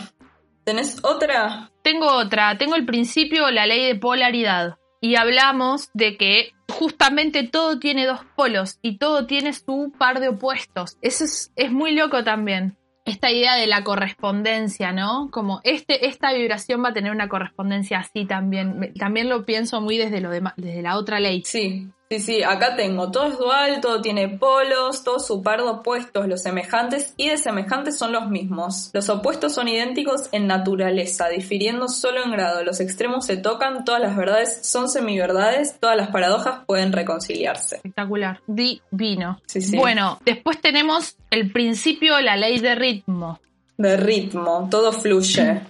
¿tenés 0.65 1.03
otra? 1.03 1.71
Tengo 1.83 2.07
otra, 2.07 2.59
tengo 2.59 2.77
el 2.77 2.85
principio, 2.85 3.51
la 3.51 3.67
ley 3.67 3.87
de 3.87 3.99
polaridad. 3.99 4.77
Y 5.01 5.17
hablamos 5.17 5.89
de 5.95 6.19
que 6.19 6.53
justamente 6.69 7.49
todo 7.49 7.79
tiene 7.79 8.07
dos 8.07 8.21
polos 8.37 8.79
y 8.83 8.99
todo 8.99 9.27
tiene 9.27 9.55
su 9.55 9.93
par 9.99 10.21
de 10.21 10.29
opuestos. 10.29 10.99
Eso 11.01 11.25
es, 11.25 11.51
es 11.57 11.73
muy 11.73 11.93
loco 11.93 12.23
también 12.23 12.77
esta 13.11 13.31
idea 13.31 13.57
de 13.57 13.67
la 13.67 13.85
correspondencia, 13.85 14.93
¿no? 14.93 15.31
Como 15.31 15.61
este, 15.65 16.07
esta 16.07 16.33
vibración 16.33 16.83
va 16.83 16.89
a 16.89 16.93
tener 16.93 17.13
una 17.13 17.29
correspondencia 17.29 17.99
así 17.99 18.25
también. 18.25 18.93
También 18.99 19.29
lo 19.29 19.45
pienso 19.45 19.81
muy 19.81 19.99
desde, 19.99 20.21
lo 20.21 20.31
desde 20.31 20.83
la 20.83 20.97
otra 20.97 21.21
ley. 21.21 21.43
Sí, 21.45 21.89
Sí, 22.13 22.19
sí, 22.19 22.43
acá 22.43 22.75
tengo, 22.75 23.13
todo 23.13 23.27
es 23.27 23.39
dual, 23.39 23.81
todo 23.81 24.03
tiene 24.03 24.29
polos, 24.29 25.05
todos 25.05 25.25
su 25.25 25.45
par 25.45 25.63
de 25.63 25.69
opuestos, 25.69 26.27
los 26.27 26.43
semejantes 26.43 27.15
y 27.17 27.29
de 27.29 27.39
semejantes 27.39 27.97
son 27.97 28.11
los 28.11 28.29
mismos. 28.29 28.91
Los 28.93 29.09
opuestos 29.09 29.55
son 29.55 29.69
idénticos 29.69 30.29
en 30.33 30.49
naturaleza, 30.49 31.29
difiriendo 31.29 31.87
solo 31.87 32.25
en 32.25 32.33
grado. 32.33 32.65
Los 32.65 32.81
extremos 32.81 33.27
se 33.27 33.37
tocan, 33.37 33.85
todas 33.85 34.01
las 34.01 34.17
verdades 34.17 34.59
son 34.67 34.89
semiverdades, 34.89 35.79
todas 35.79 35.97
las 35.97 36.09
paradojas 36.09 36.65
pueden 36.67 36.93
reconciliarse. 36.93 37.77
Espectacular, 37.77 38.41
divino. 38.49 39.41
Sí, 39.47 39.61
sí. 39.61 39.77
Bueno, 39.77 40.19
después 40.25 40.61
tenemos 40.61 41.17
el 41.31 41.53
principio, 41.53 42.21
la 42.21 42.37
ley 42.37 42.59
de 42.59 42.75
ritmo. 42.75 43.39
De 43.79 43.97
ritmo, 43.97 44.67
todo 44.69 44.91
fluye. 44.93 45.61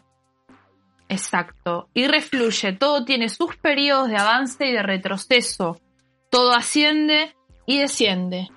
Exacto, 1.06 1.90
y 1.92 2.06
refluye, 2.06 2.72
todo 2.72 3.04
tiene 3.04 3.28
sus 3.28 3.56
periodos 3.56 4.08
de 4.08 4.16
avance 4.16 4.64
y 4.66 4.72
de 4.72 4.82
retroceso 4.82 5.78
todo 6.30 6.52
asciende 6.52 7.34
y 7.66 7.78
desciende. 7.78 8.48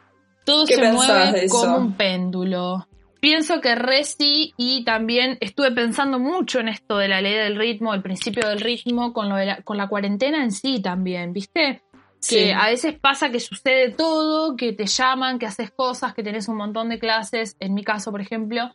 Todo 0.45 0.65
se 0.65 0.91
mueve 0.91 1.47
como 1.49 1.77
un 1.77 1.93
péndulo. 1.93 2.88
Pienso 3.19 3.62
que 3.62 3.75
Resi 3.75 4.53
y 4.57 4.83
también 4.83 5.38
estuve 5.39 5.71
pensando 5.71 6.19
mucho 6.19 6.59
en 6.59 6.67
esto 6.67 6.97
de 6.97 7.07
la 7.07 7.21
ley 7.21 7.36
del 7.36 7.55
ritmo, 7.55 7.93
el 7.93 8.01
principio 8.01 8.47
del 8.49 8.59
ritmo, 8.59 9.13
con, 9.13 9.29
lo 9.29 9.38
la, 9.38 9.62
con 9.62 9.77
la 9.77 9.88
cuarentena 9.88 10.43
en 10.43 10.51
sí 10.51 10.81
también, 10.81 11.31
¿viste? 11.31 11.81
Que 12.27 12.53
a 12.53 12.67
veces 12.67 12.97
pasa 12.99 13.31
que 13.31 13.39
sucede 13.39 13.91
todo, 13.91 14.55
que 14.55 14.73
te 14.73 14.88
llaman, 14.88 15.39
que 15.39 15.45
haces 15.45 15.71
cosas, 15.71 16.13
que 16.13 16.23
tenés 16.23 16.47
un 16.47 16.57
montón 16.57 16.89
de 16.89 16.99
clases, 16.99 17.55
en 17.59 17.73
mi 17.73 17.83
caso, 17.83 18.12
por 18.12 18.21
ejemplo, 18.21 18.73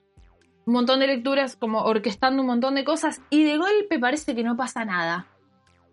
un 0.67 0.73
montón 0.73 1.01
de 1.01 1.07
lecturas, 1.07 1.57
como 1.57 1.83
orquestando 1.83 2.43
un 2.43 2.49
montón 2.49 2.75
de 2.75 2.85
cosas, 2.85 3.21
y 3.31 3.45
de 3.45 3.57
golpe 3.57 3.99
parece 3.99 4.35
que 4.35 4.43
no 4.43 4.57
pasa 4.57 4.85
nada. 4.85 5.29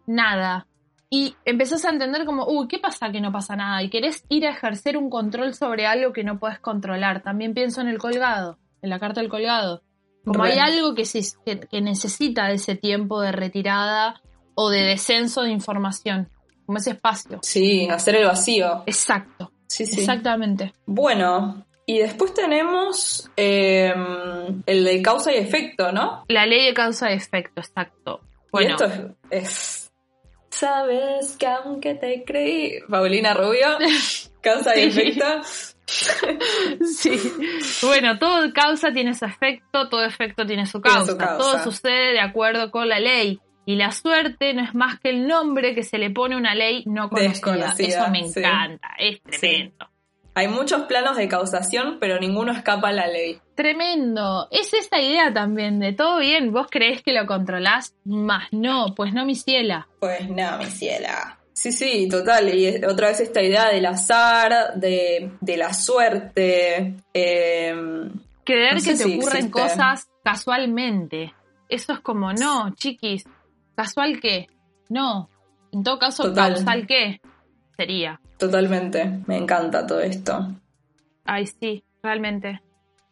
Nada 0.05 0.67
y 1.09 1.35
empezás 1.45 1.85
a 1.85 1.89
entender 1.89 2.25
como, 2.25 2.47
uy, 2.47 2.67
¿qué 2.67 2.79
pasa 2.79 3.11
que 3.11 3.21
no 3.21 3.31
pasa 3.31 3.55
nada? 3.55 3.81
Y 3.83 3.89
querés 3.89 4.23
ir 4.29 4.45
a 4.47 4.51
ejercer 4.51 4.97
un 4.97 5.09
control 5.09 5.53
sobre 5.53 5.85
algo 5.85 6.13
que 6.13 6.23
no 6.23 6.39
puedes 6.39 6.59
controlar. 6.59 7.21
También 7.21 7.53
pienso 7.53 7.81
en 7.81 7.87
el 7.87 7.99
colgado, 7.99 8.57
en 8.81 8.89
la 8.89 8.99
carta 8.99 9.21
del 9.21 9.29
colgado. 9.29 9.81
Como 10.25 10.43
hay 10.43 10.57
algo 10.57 10.95
que, 10.95 11.05
se, 11.05 11.21
que, 11.69 11.81
necesita 11.81 12.47
de 12.47 12.55
ese 12.55 12.75
tiempo 12.75 13.21
de 13.21 13.31
retirada 13.31 14.21
o 14.55 14.69
de 14.69 14.81
descenso 14.81 15.43
de 15.43 15.51
información, 15.51 16.29
como 16.65 16.79
ese 16.79 16.91
espacio. 16.91 17.39
Sí, 17.43 17.87
hacer 17.87 18.15
el 18.15 18.25
vacío. 18.25 18.83
Exacto. 18.87 19.51
Sí, 19.67 19.85
sí. 19.85 19.99
Exactamente. 19.99 20.73
Bueno, 20.87 21.63
y 21.85 21.99
después 21.99 22.33
tenemos 22.33 23.29
em, 23.35 24.63
el 24.65 24.83
de 24.83 25.01
causa 25.03 25.31
y 25.31 25.37
efecto, 25.37 25.91
¿no? 25.91 26.23
La 26.27 26.47
ley 26.47 26.65
de 26.65 26.73
causa 26.73 27.11
y 27.11 27.15
efecto, 27.15 27.61
exacto. 27.61 28.21
Bueno, 28.51 28.71
esto 28.71 29.15
es 29.29 29.84
Sabes 30.55 31.35
que 31.37 31.47
aunque 31.47 31.95
te 31.95 32.23
creí. 32.23 32.79
Paulina 32.89 33.33
Rubio, 33.33 33.77
causa 34.41 34.77
y 34.77 34.83
efecto. 34.83 35.25
sí. 36.97 37.19
Bueno, 37.81 38.17
todo 38.17 38.53
causa 38.53 38.93
tiene 38.93 39.13
su 39.13 39.25
efecto, 39.25 39.89
todo 39.89 40.05
efecto 40.05 40.45
tiene 40.45 40.65
su 40.65 40.79
causa. 40.79 41.17
Todo 41.37 41.61
sucede 41.61 42.13
de 42.13 42.21
acuerdo 42.21 42.71
con 42.71 42.87
la 42.87 42.99
ley. 42.99 43.41
Y 43.65 43.75
la 43.75 43.91
suerte 43.91 44.53
no 44.53 44.63
es 44.63 44.73
más 44.73 44.99
que 44.99 45.09
el 45.09 45.27
nombre 45.27 45.75
que 45.75 45.83
se 45.83 45.97
le 45.97 46.11
pone 46.11 46.35
a 46.35 46.37
una 46.37 46.55
ley 46.55 46.83
no 46.85 47.09
conocida. 47.09 47.73
Eso 47.77 48.09
me 48.09 48.19
encanta, 48.19 48.89
es 48.97 49.21
tremendo. 49.23 49.89
Hay 50.37 50.49
muchos 50.49 50.81
planos 50.83 51.15
de 51.15 51.29
causación, 51.29 51.97
pero 52.01 52.19
ninguno 52.19 52.51
escapa 52.51 52.89
a 52.89 52.91
la 52.91 53.07
ley. 53.07 53.39
Tremendo. 53.55 54.49
Es 54.51 54.73
esta 54.73 54.99
idea 54.99 55.33
también 55.33 55.79
de 55.79 55.93
todo 55.93 56.19
bien, 56.19 56.51
vos 56.51 56.67
creés 56.69 57.01
que 57.01 57.13
lo 57.13 57.25
controlás, 57.25 57.95
más 58.03 58.51
no, 58.51 58.93
pues 58.95 59.13
no, 59.13 59.25
mi 59.25 59.35
ciela. 59.35 59.87
Pues 60.01 60.29
no, 60.29 60.57
mi 60.57 60.65
ciela. 60.65 61.39
Sí, 61.53 61.71
sí, 61.71 62.09
total. 62.09 62.53
Y 62.53 62.83
otra 62.83 63.07
vez 63.07 63.21
esta 63.21 63.41
idea 63.41 63.69
del 63.69 63.85
azar, 63.85 64.73
de, 64.75 65.31
la 65.41 65.73
suerte. 65.73 66.97
Em, 67.13 68.11
Creer 68.43 68.81
que 68.83 68.93
te 68.93 69.15
ocurren 69.15 69.49
cosas 69.49 70.09
casualmente. 70.21 71.33
Eso 71.69 71.93
es 71.93 71.99
como, 72.01 72.33
no, 72.33 72.75
chiquis, 72.75 73.23
¿casual 73.73 74.19
qué? 74.19 74.47
No. 74.89 75.29
En 75.71 75.81
todo 75.81 75.97
caso, 75.97 76.33
¿causal 76.33 76.85
qué? 76.85 77.21
Sería. 77.77 78.19
Totalmente, 78.37 79.21
me 79.27 79.37
encanta 79.37 79.85
todo 79.87 80.01
esto. 80.01 80.47
Ay, 81.23 81.47
sí, 81.47 81.83
realmente. 82.03 82.61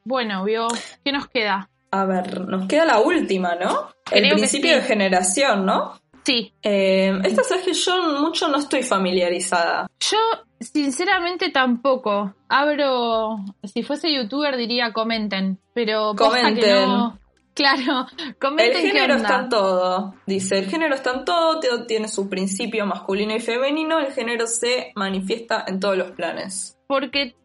Bueno, 0.03 0.43
vio, 0.43 0.67
¿qué 1.03 1.11
nos 1.11 1.27
queda? 1.27 1.69
A 1.91 2.05
ver, 2.05 2.41
nos 2.47 2.67
queda 2.67 2.85
la 2.85 2.99
última, 2.99 3.55
¿no? 3.55 3.89
el 4.11 4.29
principio 4.29 4.75
de 4.75 4.81
generación, 4.81 5.65
¿no? 5.65 5.99
Sí. 6.23 6.53
Eh, 6.61 7.19
esta 7.23 7.43
sabes 7.43 7.65
que 7.65 7.73
yo 7.73 8.19
mucho 8.19 8.47
no 8.47 8.57
estoy 8.57 8.83
familiarizada. 8.83 9.87
Yo, 9.99 10.17
sinceramente, 10.59 11.51
tampoco. 11.51 12.33
Abro, 12.47 13.37
si 13.63 13.83
fuese 13.83 14.13
youtuber 14.13 14.55
diría 14.55 14.93
comenten, 14.93 15.59
pero 15.73 16.13
comenten. 16.15 16.55
Que 16.55 16.71
no, 16.71 17.19
Claro, 17.53 18.07
comenten 18.39 18.85
El 18.85 18.91
género 18.91 19.15
está 19.15 19.41
en 19.41 19.49
todo. 19.49 20.15
Dice, 20.25 20.59
el 20.59 20.65
género 20.69 20.95
está 20.95 21.13
en 21.13 21.25
todo, 21.25 21.85
tiene 21.85 22.07
su 22.07 22.29
principio 22.29 22.85
masculino 22.85 23.35
y 23.35 23.39
femenino, 23.39 23.99
el 23.99 24.11
género 24.11 24.47
se 24.47 24.91
manifiesta 24.95 25.63
en 25.67 25.79
todos 25.79 25.97
los 25.97 26.11
planes. 26.11 26.79
Porque 26.87 27.35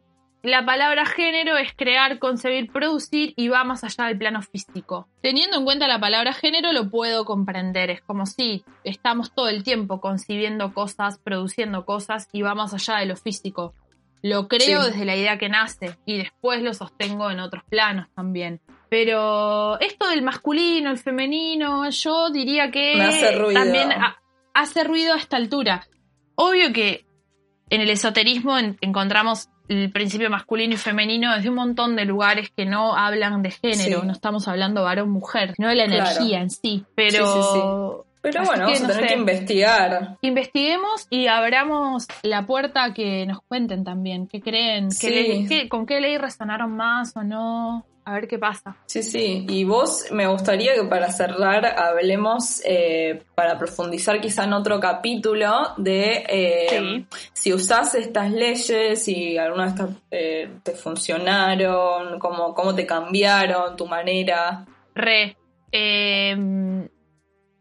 la 0.43 0.65
palabra 0.65 1.05
género 1.05 1.57
es 1.57 1.75
crear, 1.75 2.19
concebir, 2.19 2.71
producir 2.71 3.35
y 3.37 3.49
va 3.49 3.65
más 3.65 3.83
allá 3.85 4.07
del 4.07 4.17
plano 4.17 4.41
físico. 4.41 5.09
Teniendo 5.21 5.59
en 5.59 5.65
cuenta 5.65 5.89
la 5.89 6.01
palabra 6.01 6.33
género 6.33 6.73
lo 6.73 6.89
puedo 6.89 7.25
comprender, 7.25 7.91
es 7.91 8.01
como 8.03 8.25
si 8.25 8.65
estamos 8.85 9.35
todo 9.35 9.49
el 9.49 9.65
tiempo 9.65 10.01
concibiendo 10.01 10.73
cosas, 10.73 11.19
produciendo 11.19 11.85
cosas 11.85 12.29
y 12.33 12.43
va 12.43 12.55
más 12.55 12.73
allá 12.73 12.99
de 12.99 13.07
lo 13.07 13.17
físico. 13.17 13.75
Lo 14.23 14.49
creo 14.49 14.85
desde 14.85 15.05
la 15.05 15.17
idea 15.17 15.39
que 15.39 15.49
nace 15.49 15.99
y 16.05 16.19
después 16.19 16.63
lo 16.63 16.73
sostengo 16.73 17.31
en 17.31 17.41
otros 17.41 17.65
planos 17.69 18.09
también. 18.15 18.61
Pero 18.91 19.79
esto 19.81 20.09
del 20.09 20.23
masculino, 20.23 20.91
el 20.91 20.99
femenino, 20.99 21.89
yo 21.91 22.31
diría 22.31 22.71
que 22.71 22.95
también 23.55 23.91
hace 24.55 24.85
ruido 24.85 25.15
a 25.15 25.19
esta 25.19 25.37
altura. 25.37 25.87
Obvio 26.35 26.73
que 26.73 27.05
en 27.71 27.81
el 27.83 27.91
esoterismo 27.91 28.57
encontramos 28.81 29.49
el 29.69 29.93
principio 29.93 30.31
masculino 30.31 30.73
y 30.75 30.79
femenino 30.79 31.35
desde 31.37 31.51
un 31.51 31.57
montón 31.57 31.95
de 31.97 32.07
lugares 32.07 32.51
que 32.57 32.65
no 32.65 32.97
hablan 32.97 33.43
de 33.43 33.51
género, 33.51 34.03
no 34.05 34.13
estamos 34.13 34.49
hablando 34.49 34.85
varón-mujer, 34.85 35.55
no 35.59 35.69
de 35.69 35.75
la 35.75 35.85
energía 35.85 36.41
en 36.41 36.49
sí, 36.49 36.87
pero 36.95 38.07
Pero 38.23 38.45
bueno, 38.45 38.67
que 38.69 38.73
vamos 38.73 38.81
a 38.81 38.83
no 38.83 38.89
tener 38.95 39.03
sé. 39.03 39.15
que 39.15 39.21
investigar. 39.21 40.17
Investiguemos 40.23 41.07
y 41.11 41.27
abramos 41.27 42.07
la 42.23 42.47
puerta 42.47 42.85
a 42.85 42.95
que 42.95 43.27
nos 43.27 43.41
cuenten 43.43 43.85
también 43.85 44.27
qué 44.27 44.41
creen, 44.41 44.89
qué 44.99 45.45
qué- 45.47 45.69
con 45.69 45.85
qué 45.85 46.01
ley 46.01 46.17
resonaron 46.17 46.75
más 46.75 47.15
o 47.17 47.23
no, 47.23 47.85
a 48.09 48.13
ver 48.15 48.27
qué 48.27 48.39
pasa. 48.39 48.77
Sí, 48.87 49.03
sí. 49.03 49.45
Y 49.49 49.65
vos, 49.65 50.07
me 50.11 50.27
gustaría 50.27 50.75
que 50.75 50.85
para 50.85 51.13
cerrar 51.13 51.67
hablemos, 51.67 52.63
eh, 52.65 53.23
para 53.35 53.59
profundizar 53.59 54.21
quizá 54.21 54.45
en 54.45 54.55
otro 54.55 54.81
capítulo, 54.81 55.75
de 55.77 56.25
eh, 56.29 56.67
Sí. 56.71 57.07
si 57.35 57.53
usás 57.53 57.95
estas 57.95 58.33
leyes, 58.33 59.05
si 59.05 59.37
algunas 59.37 59.75
de 59.77 59.85
estas 59.85 59.97
eh, 60.11 60.51
te 60.63 60.73
funcionaron, 60.73 62.19
cómo, 62.19 62.55
cómo 62.55 62.75
te 62.75 62.87
cambiaron, 62.87 63.77
tu 63.77 63.87
manera. 63.87 64.65
Re. 64.95 65.37
eh, 65.71 66.89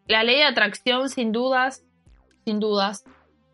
la 0.07 0.23
ley 0.23 0.37
de 0.37 0.43
atracción, 0.45 1.09
sin 1.09 1.31
dudas, 1.33 1.83
sin 2.45 2.59
dudas, 2.61 3.03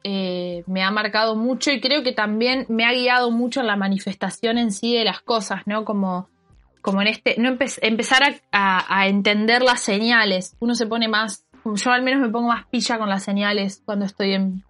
eh, 0.03 0.63
me 0.67 0.83
ha 0.83 0.91
marcado 0.91 1.35
mucho 1.35 1.71
y 1.71 1.81
creo 1.81 2.03
que 2.03 2.11
también 2.11 2.65
me 2.69 2.85
ha 2.85 2.91
guiado 2.91 3.31
mucho 3.31 3.61
en 3.61 3.67
la 3.67 3.75
manifestación 3.75 4.57
en 4.59 4.71
sí 4.71 4.95
de 4.95 5.05
las 5.05 5.21
cosas, 5.21 5.61
¿no? 5.65 5.85
Como, 5.85 6.29
como 6.83 7.01
en 7.01 7.07
este, 7.07 7.33
no 7.39 7.49
empe- 7.49 7.79
empezar 7.81 8.21
a, 8.23 8.35
a- 8.51 8.99
a 8.99 9.07
entender 9.07 9.63
las 9.63 9.79
señales. 9.79 10.55
Uno 10.59 10.75
se 10.75 10.85
pone 10.85 11.07
más, 11.07 11.47
yo 11.65 11.89
al 11.91 12.03
menos 12.03 12.21
me 12.21 12.29
pongo 12.29 12.49
más 12.49 12.67
pilla 12.67 12.99
con 12.99 13.09
las 13.09 13.23
señales 13.23 13.81
cuando 13.83 14.05
estoy 14.05 14.33
en, 14.33 14.63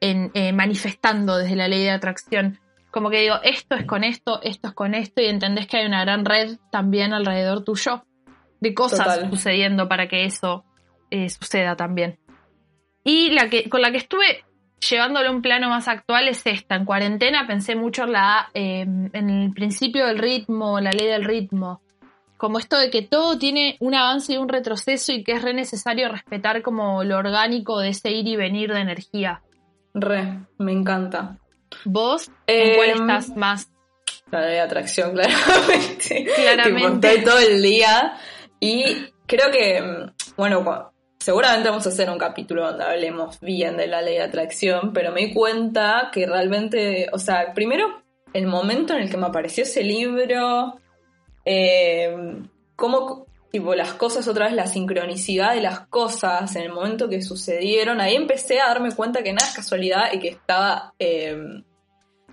en, 0.00 0.30
eh, 0.32 0.52
manifestando 0.54 1.36
desde 1.36 1.56
la 1.56 1.68
ley 1.68 1.82
de 1.82 1.90
atracción. 1.90 2.58
Como 2.90 3.10
que 3.10 3.20
digo, 3.20 3.34
esto 3.42 3.74
es 3.74 3.84
con 3.84 4.02
esto, 4.02 4.40
esto 4.42 4.68
es 4.68 4.74
con 4.74 4.94
esto, 4.94 5.20
y 5.20 5.26
entendés 5.26 5.66
que 5.66 5.76
hay 5.76 5.86
una 5.86 6.00
gran 6.04 6.24
red 6.24 6.56
también 6.72 7.12
alrededor 7.12 7.62
tuyo 7.62 8.04
de 8.60 8.72
cosas 8.72 9.04
Total. 9.16 9.30
sucediendo 9.30 9.88
para 9.88 10.08
que 10.08 10.24
eso 10.24 10.64
eh, 11.10 11.28
suceda 11.28 11.76
también. 11.76 12.18
Y 13.04 13.30
la 13.30 13.50
que, 13.50 13.68
con 13.68 13.82
la 13.82 13.90
que 13.90 13.98
estuve 13.98 14.44
llevándolo 14.80 15.28
a 15.28 15.32
un 15.32 15.42
plano 15.42 15.68
más 15.68 15.88
actual 15.88 16.28
es 16.28 16.44
esta. 16.46 16.76
En 16.76 16.84
cuarentena 16.84 17.46
pensé 17.46 17.74
mucho 17.74 18.04
en, 18.04 18.12
la, 18.12 18.50
eh, 18.54 18.80
en 18.80 19.30
el 19.30 19.52
principio 19.52 20.06
del 20.06 20.18
ritmo, 20.18 20.80
la 20.80 20.90
ley 20.90 21.06
del 21.06 21.24
ritmo. 21.24 21.80
Como 22.36 22.58
esto 22.58 22.78
de 22.78 22.90
que 22.90 23.02
todo 23.02 23.36
tiene 23.38 23.76
un 23.80 23.94
avance 23.94 24.32
y 24.32 24.36
un 24.36 24.48
retroceso 24.48 25.12
y 25.12 25.24
que 25.24 25.32
es 25.32 25.42
re 25.42 25.54
necesario 25.54 26.08
respetar 26.08 26.62
como 26.62 27.02
lo 27.02 27.18
orgánico 27.18 27.80
de 27.80 27.88
ese 27.88 28.10
ir 28.10 28.28
y 28.28 28.36
venir 28.36 28.72
de 28.72 28.80
energía. 28.80 29.42
Re, 29.92 30.38
me 30.58 30.72
encanta. 30.72 31.38
¿Vos 31.84 32.30
en 32.46 32.76
cuál 32.76 32.90
estás 32.90 33.36
más? 33.36 33.68
La 34.30 34.42
ley 34.42 34.52
de 34.52 34.60
atracción, 34.60 35.12
claramente. 35.14 36.26
Claramente. 36.36 37.08
Tipo, 37.08 37.08
estoy 37.08 37.24
todo 37.24 37.38
el 37.38 37.62
día. 37.62 38.16
Y 38.60 38.84
creo 39.26 39.50
que, 39.50 39.82
mm, 39.82 40.34
bueno, 40.36 40.92
seguramente 41.28 41.68
vamos 41.68 41.84
a 41.86 41.90
hacer 41.90 42.08
un 42.08 42.16
capítulo 42.16 42.64
donde 42.64 42.84
hablemos 42.84 43.38
bien 43.40 43.76
de 43.76 43.86
la 43.86 44.00
ley 44.00 44.14
de 44.14 44.22
atracción, 44.22 44.94
pero 44.94 45.12
me 45.12 45.26
di 45.26 45.34
cuenta 45.34 46.08
que 46.10 46.24
realmente, 46.24 47.10
o 47.12 47.18
sea, 47.18 47.52
primero, 47.52 48.02
el 48.32 48.46
momento 48.46 48.94
en 48.94 49.02
el 49.02 49.10
que 49.10 49.18
me 49.18 49.26
apareció 49.26 49.64
ese 49.64 49.82
libro, 49.82 50.80
eh, 51.44 52.16
cómo, 52.76 53.26
tipo, 53.52 53.74
las 53.74 53.92
cosas, 53.92 54.26
otra 54.26 54.46
vez 54.46 54.54
la 54.54 54.68
sincronicidad 54.68 55.52
de 55.52 55.60
las 55.60 55.80
cosas 55.88 56.56
en 56.56 56.62
el 56.62 56.72
momento 56.72 57.10
que 57.10 57.20
sucedieron, 57.20 58.00
ahí 58.00 58.14
empecé 58.14 58.62
a 58.62 58.68
darme 58.68 58.92
cuenta 58.92 59.22
que 59.22 59.34
nada 59.34 59.48
es 59.48 59.54
casualidad 59.54 60.10
y 60.14 60.20
que 60.20 60.28
estaba... 60.28 60.94
eh, 60.98 61.36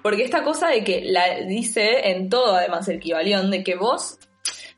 porque 0.01 0.23
esta 0.23 0.41
cosa 0.41 0.69
de 0.69 0.85
que 0.85 1.01
la 1.03 1.41
dice 1.41 2.11
en 2.11 2.29
todo, 2.29 2.55
además, 2.55 2.87
el 2.87 3.01
Kibalión, 3.01 3.51
de 3.51 3.61
que 3.61 3.75
vos, 3.75 4.19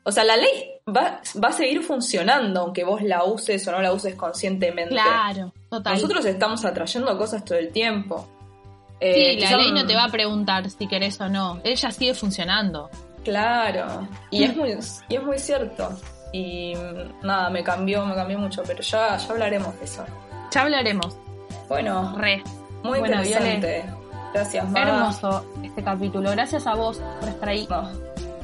o 0.08 0.12
sea, 0.12 0.24
la 0.24 0.36
ley 0.36 0.70
va, 0.88 1.20
va 1.42 1.48
a 1.48 1.52
seguir 1.52 1.82
funcionando, 1.82 2.60
aunque 2.60 2.82
vos 2.84 3.02
la 3.02 3.24
uses 3.24 3.66
o 3.68 3.72
no 3.72 3.80
la 3.82 3.92
uses 3.92 4.14
conscientemente. 4.14 4.94
Claro, 4.94 5.52
total. 5.68 5.94
Nosotros 5.94 6.24
estamos 6.24 6.64
atrayendo 6.64 7.16
cosas 7.18 7.44
todo 7.44 7.58
el 7.58 7.70
tiempo. 7.70 8.26
sí, 9.00 9.06
Eh, 9.06 9.36
la 9.38 9.46
quizá- 9.48 9.56
ley 9.58 9.72
no 9.72 9.86
te 9.86 9.94
va 9.94 10.04
a 10.04 10.08
preguntar 10.08 10.68
si 10.70 10.86
querés 10.88 11.20
o 11.20 11.28
no. 11.28 11.60
Ella 11.62 11.90
sigue 11.90 12.14
funcionando. 12.14 12.88
Claro, 13.22 14.08
y 14.30 14.44
es 14.44 14.56
muy, 14.56 14.70
y 15.08 15.16
es 15.16 15.22
muy 15.22 15.38
cierto. 15.38 15.90
Y 16.32 16.74
mm, 16.74 17.26
nada, 17.26 17.50
me 17.50 17.62
cambió, 17.62 18.04
me 18.06 18.14
cambió 18.14 18.38
mucho, 18.38 18.62
pero 18.66 18.82
ya, 18.82 19.16
ya 19.16 19.28
hablaremos 19.30 19.78
de 19.78 19.84
eso. 19.84 20.04
Ya 20.50 20.62
hablaremos. 20.62 21.16
Bueno, 21.68 22.14
Re. 22.16 22.42
muy 22.82 22.98
Bueno, 23.00 23.16
interesante. 23.22 23.84
Gracias, 24.32 24.70
Ma. 24.70 24.80
Hermoso 24.82 25.44
este 25.62 25.82
capítulo. 25.84 26.30
Gracias 26.30 26.66
a 26.66 26.74
vos 26.74 26.98
por 27.20 27.28
estar 27.28 27.48
ahí. 27.48 27.66
No. 27.68 27.90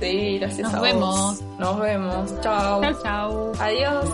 Sí, 0.04 0.38
gracias 0.38 0.70
Nos 0.70 0.74
a 0.74 0.80
vemos. 0.82 1.16
vos. 1.40 1.42
Nos 1.58 1.80
vemos. 1.80 2.40
Chao. 2.42 2.82
Chau, 2.82 2.94
chau. 3.02 3.52
Adiós. 3.58 4.04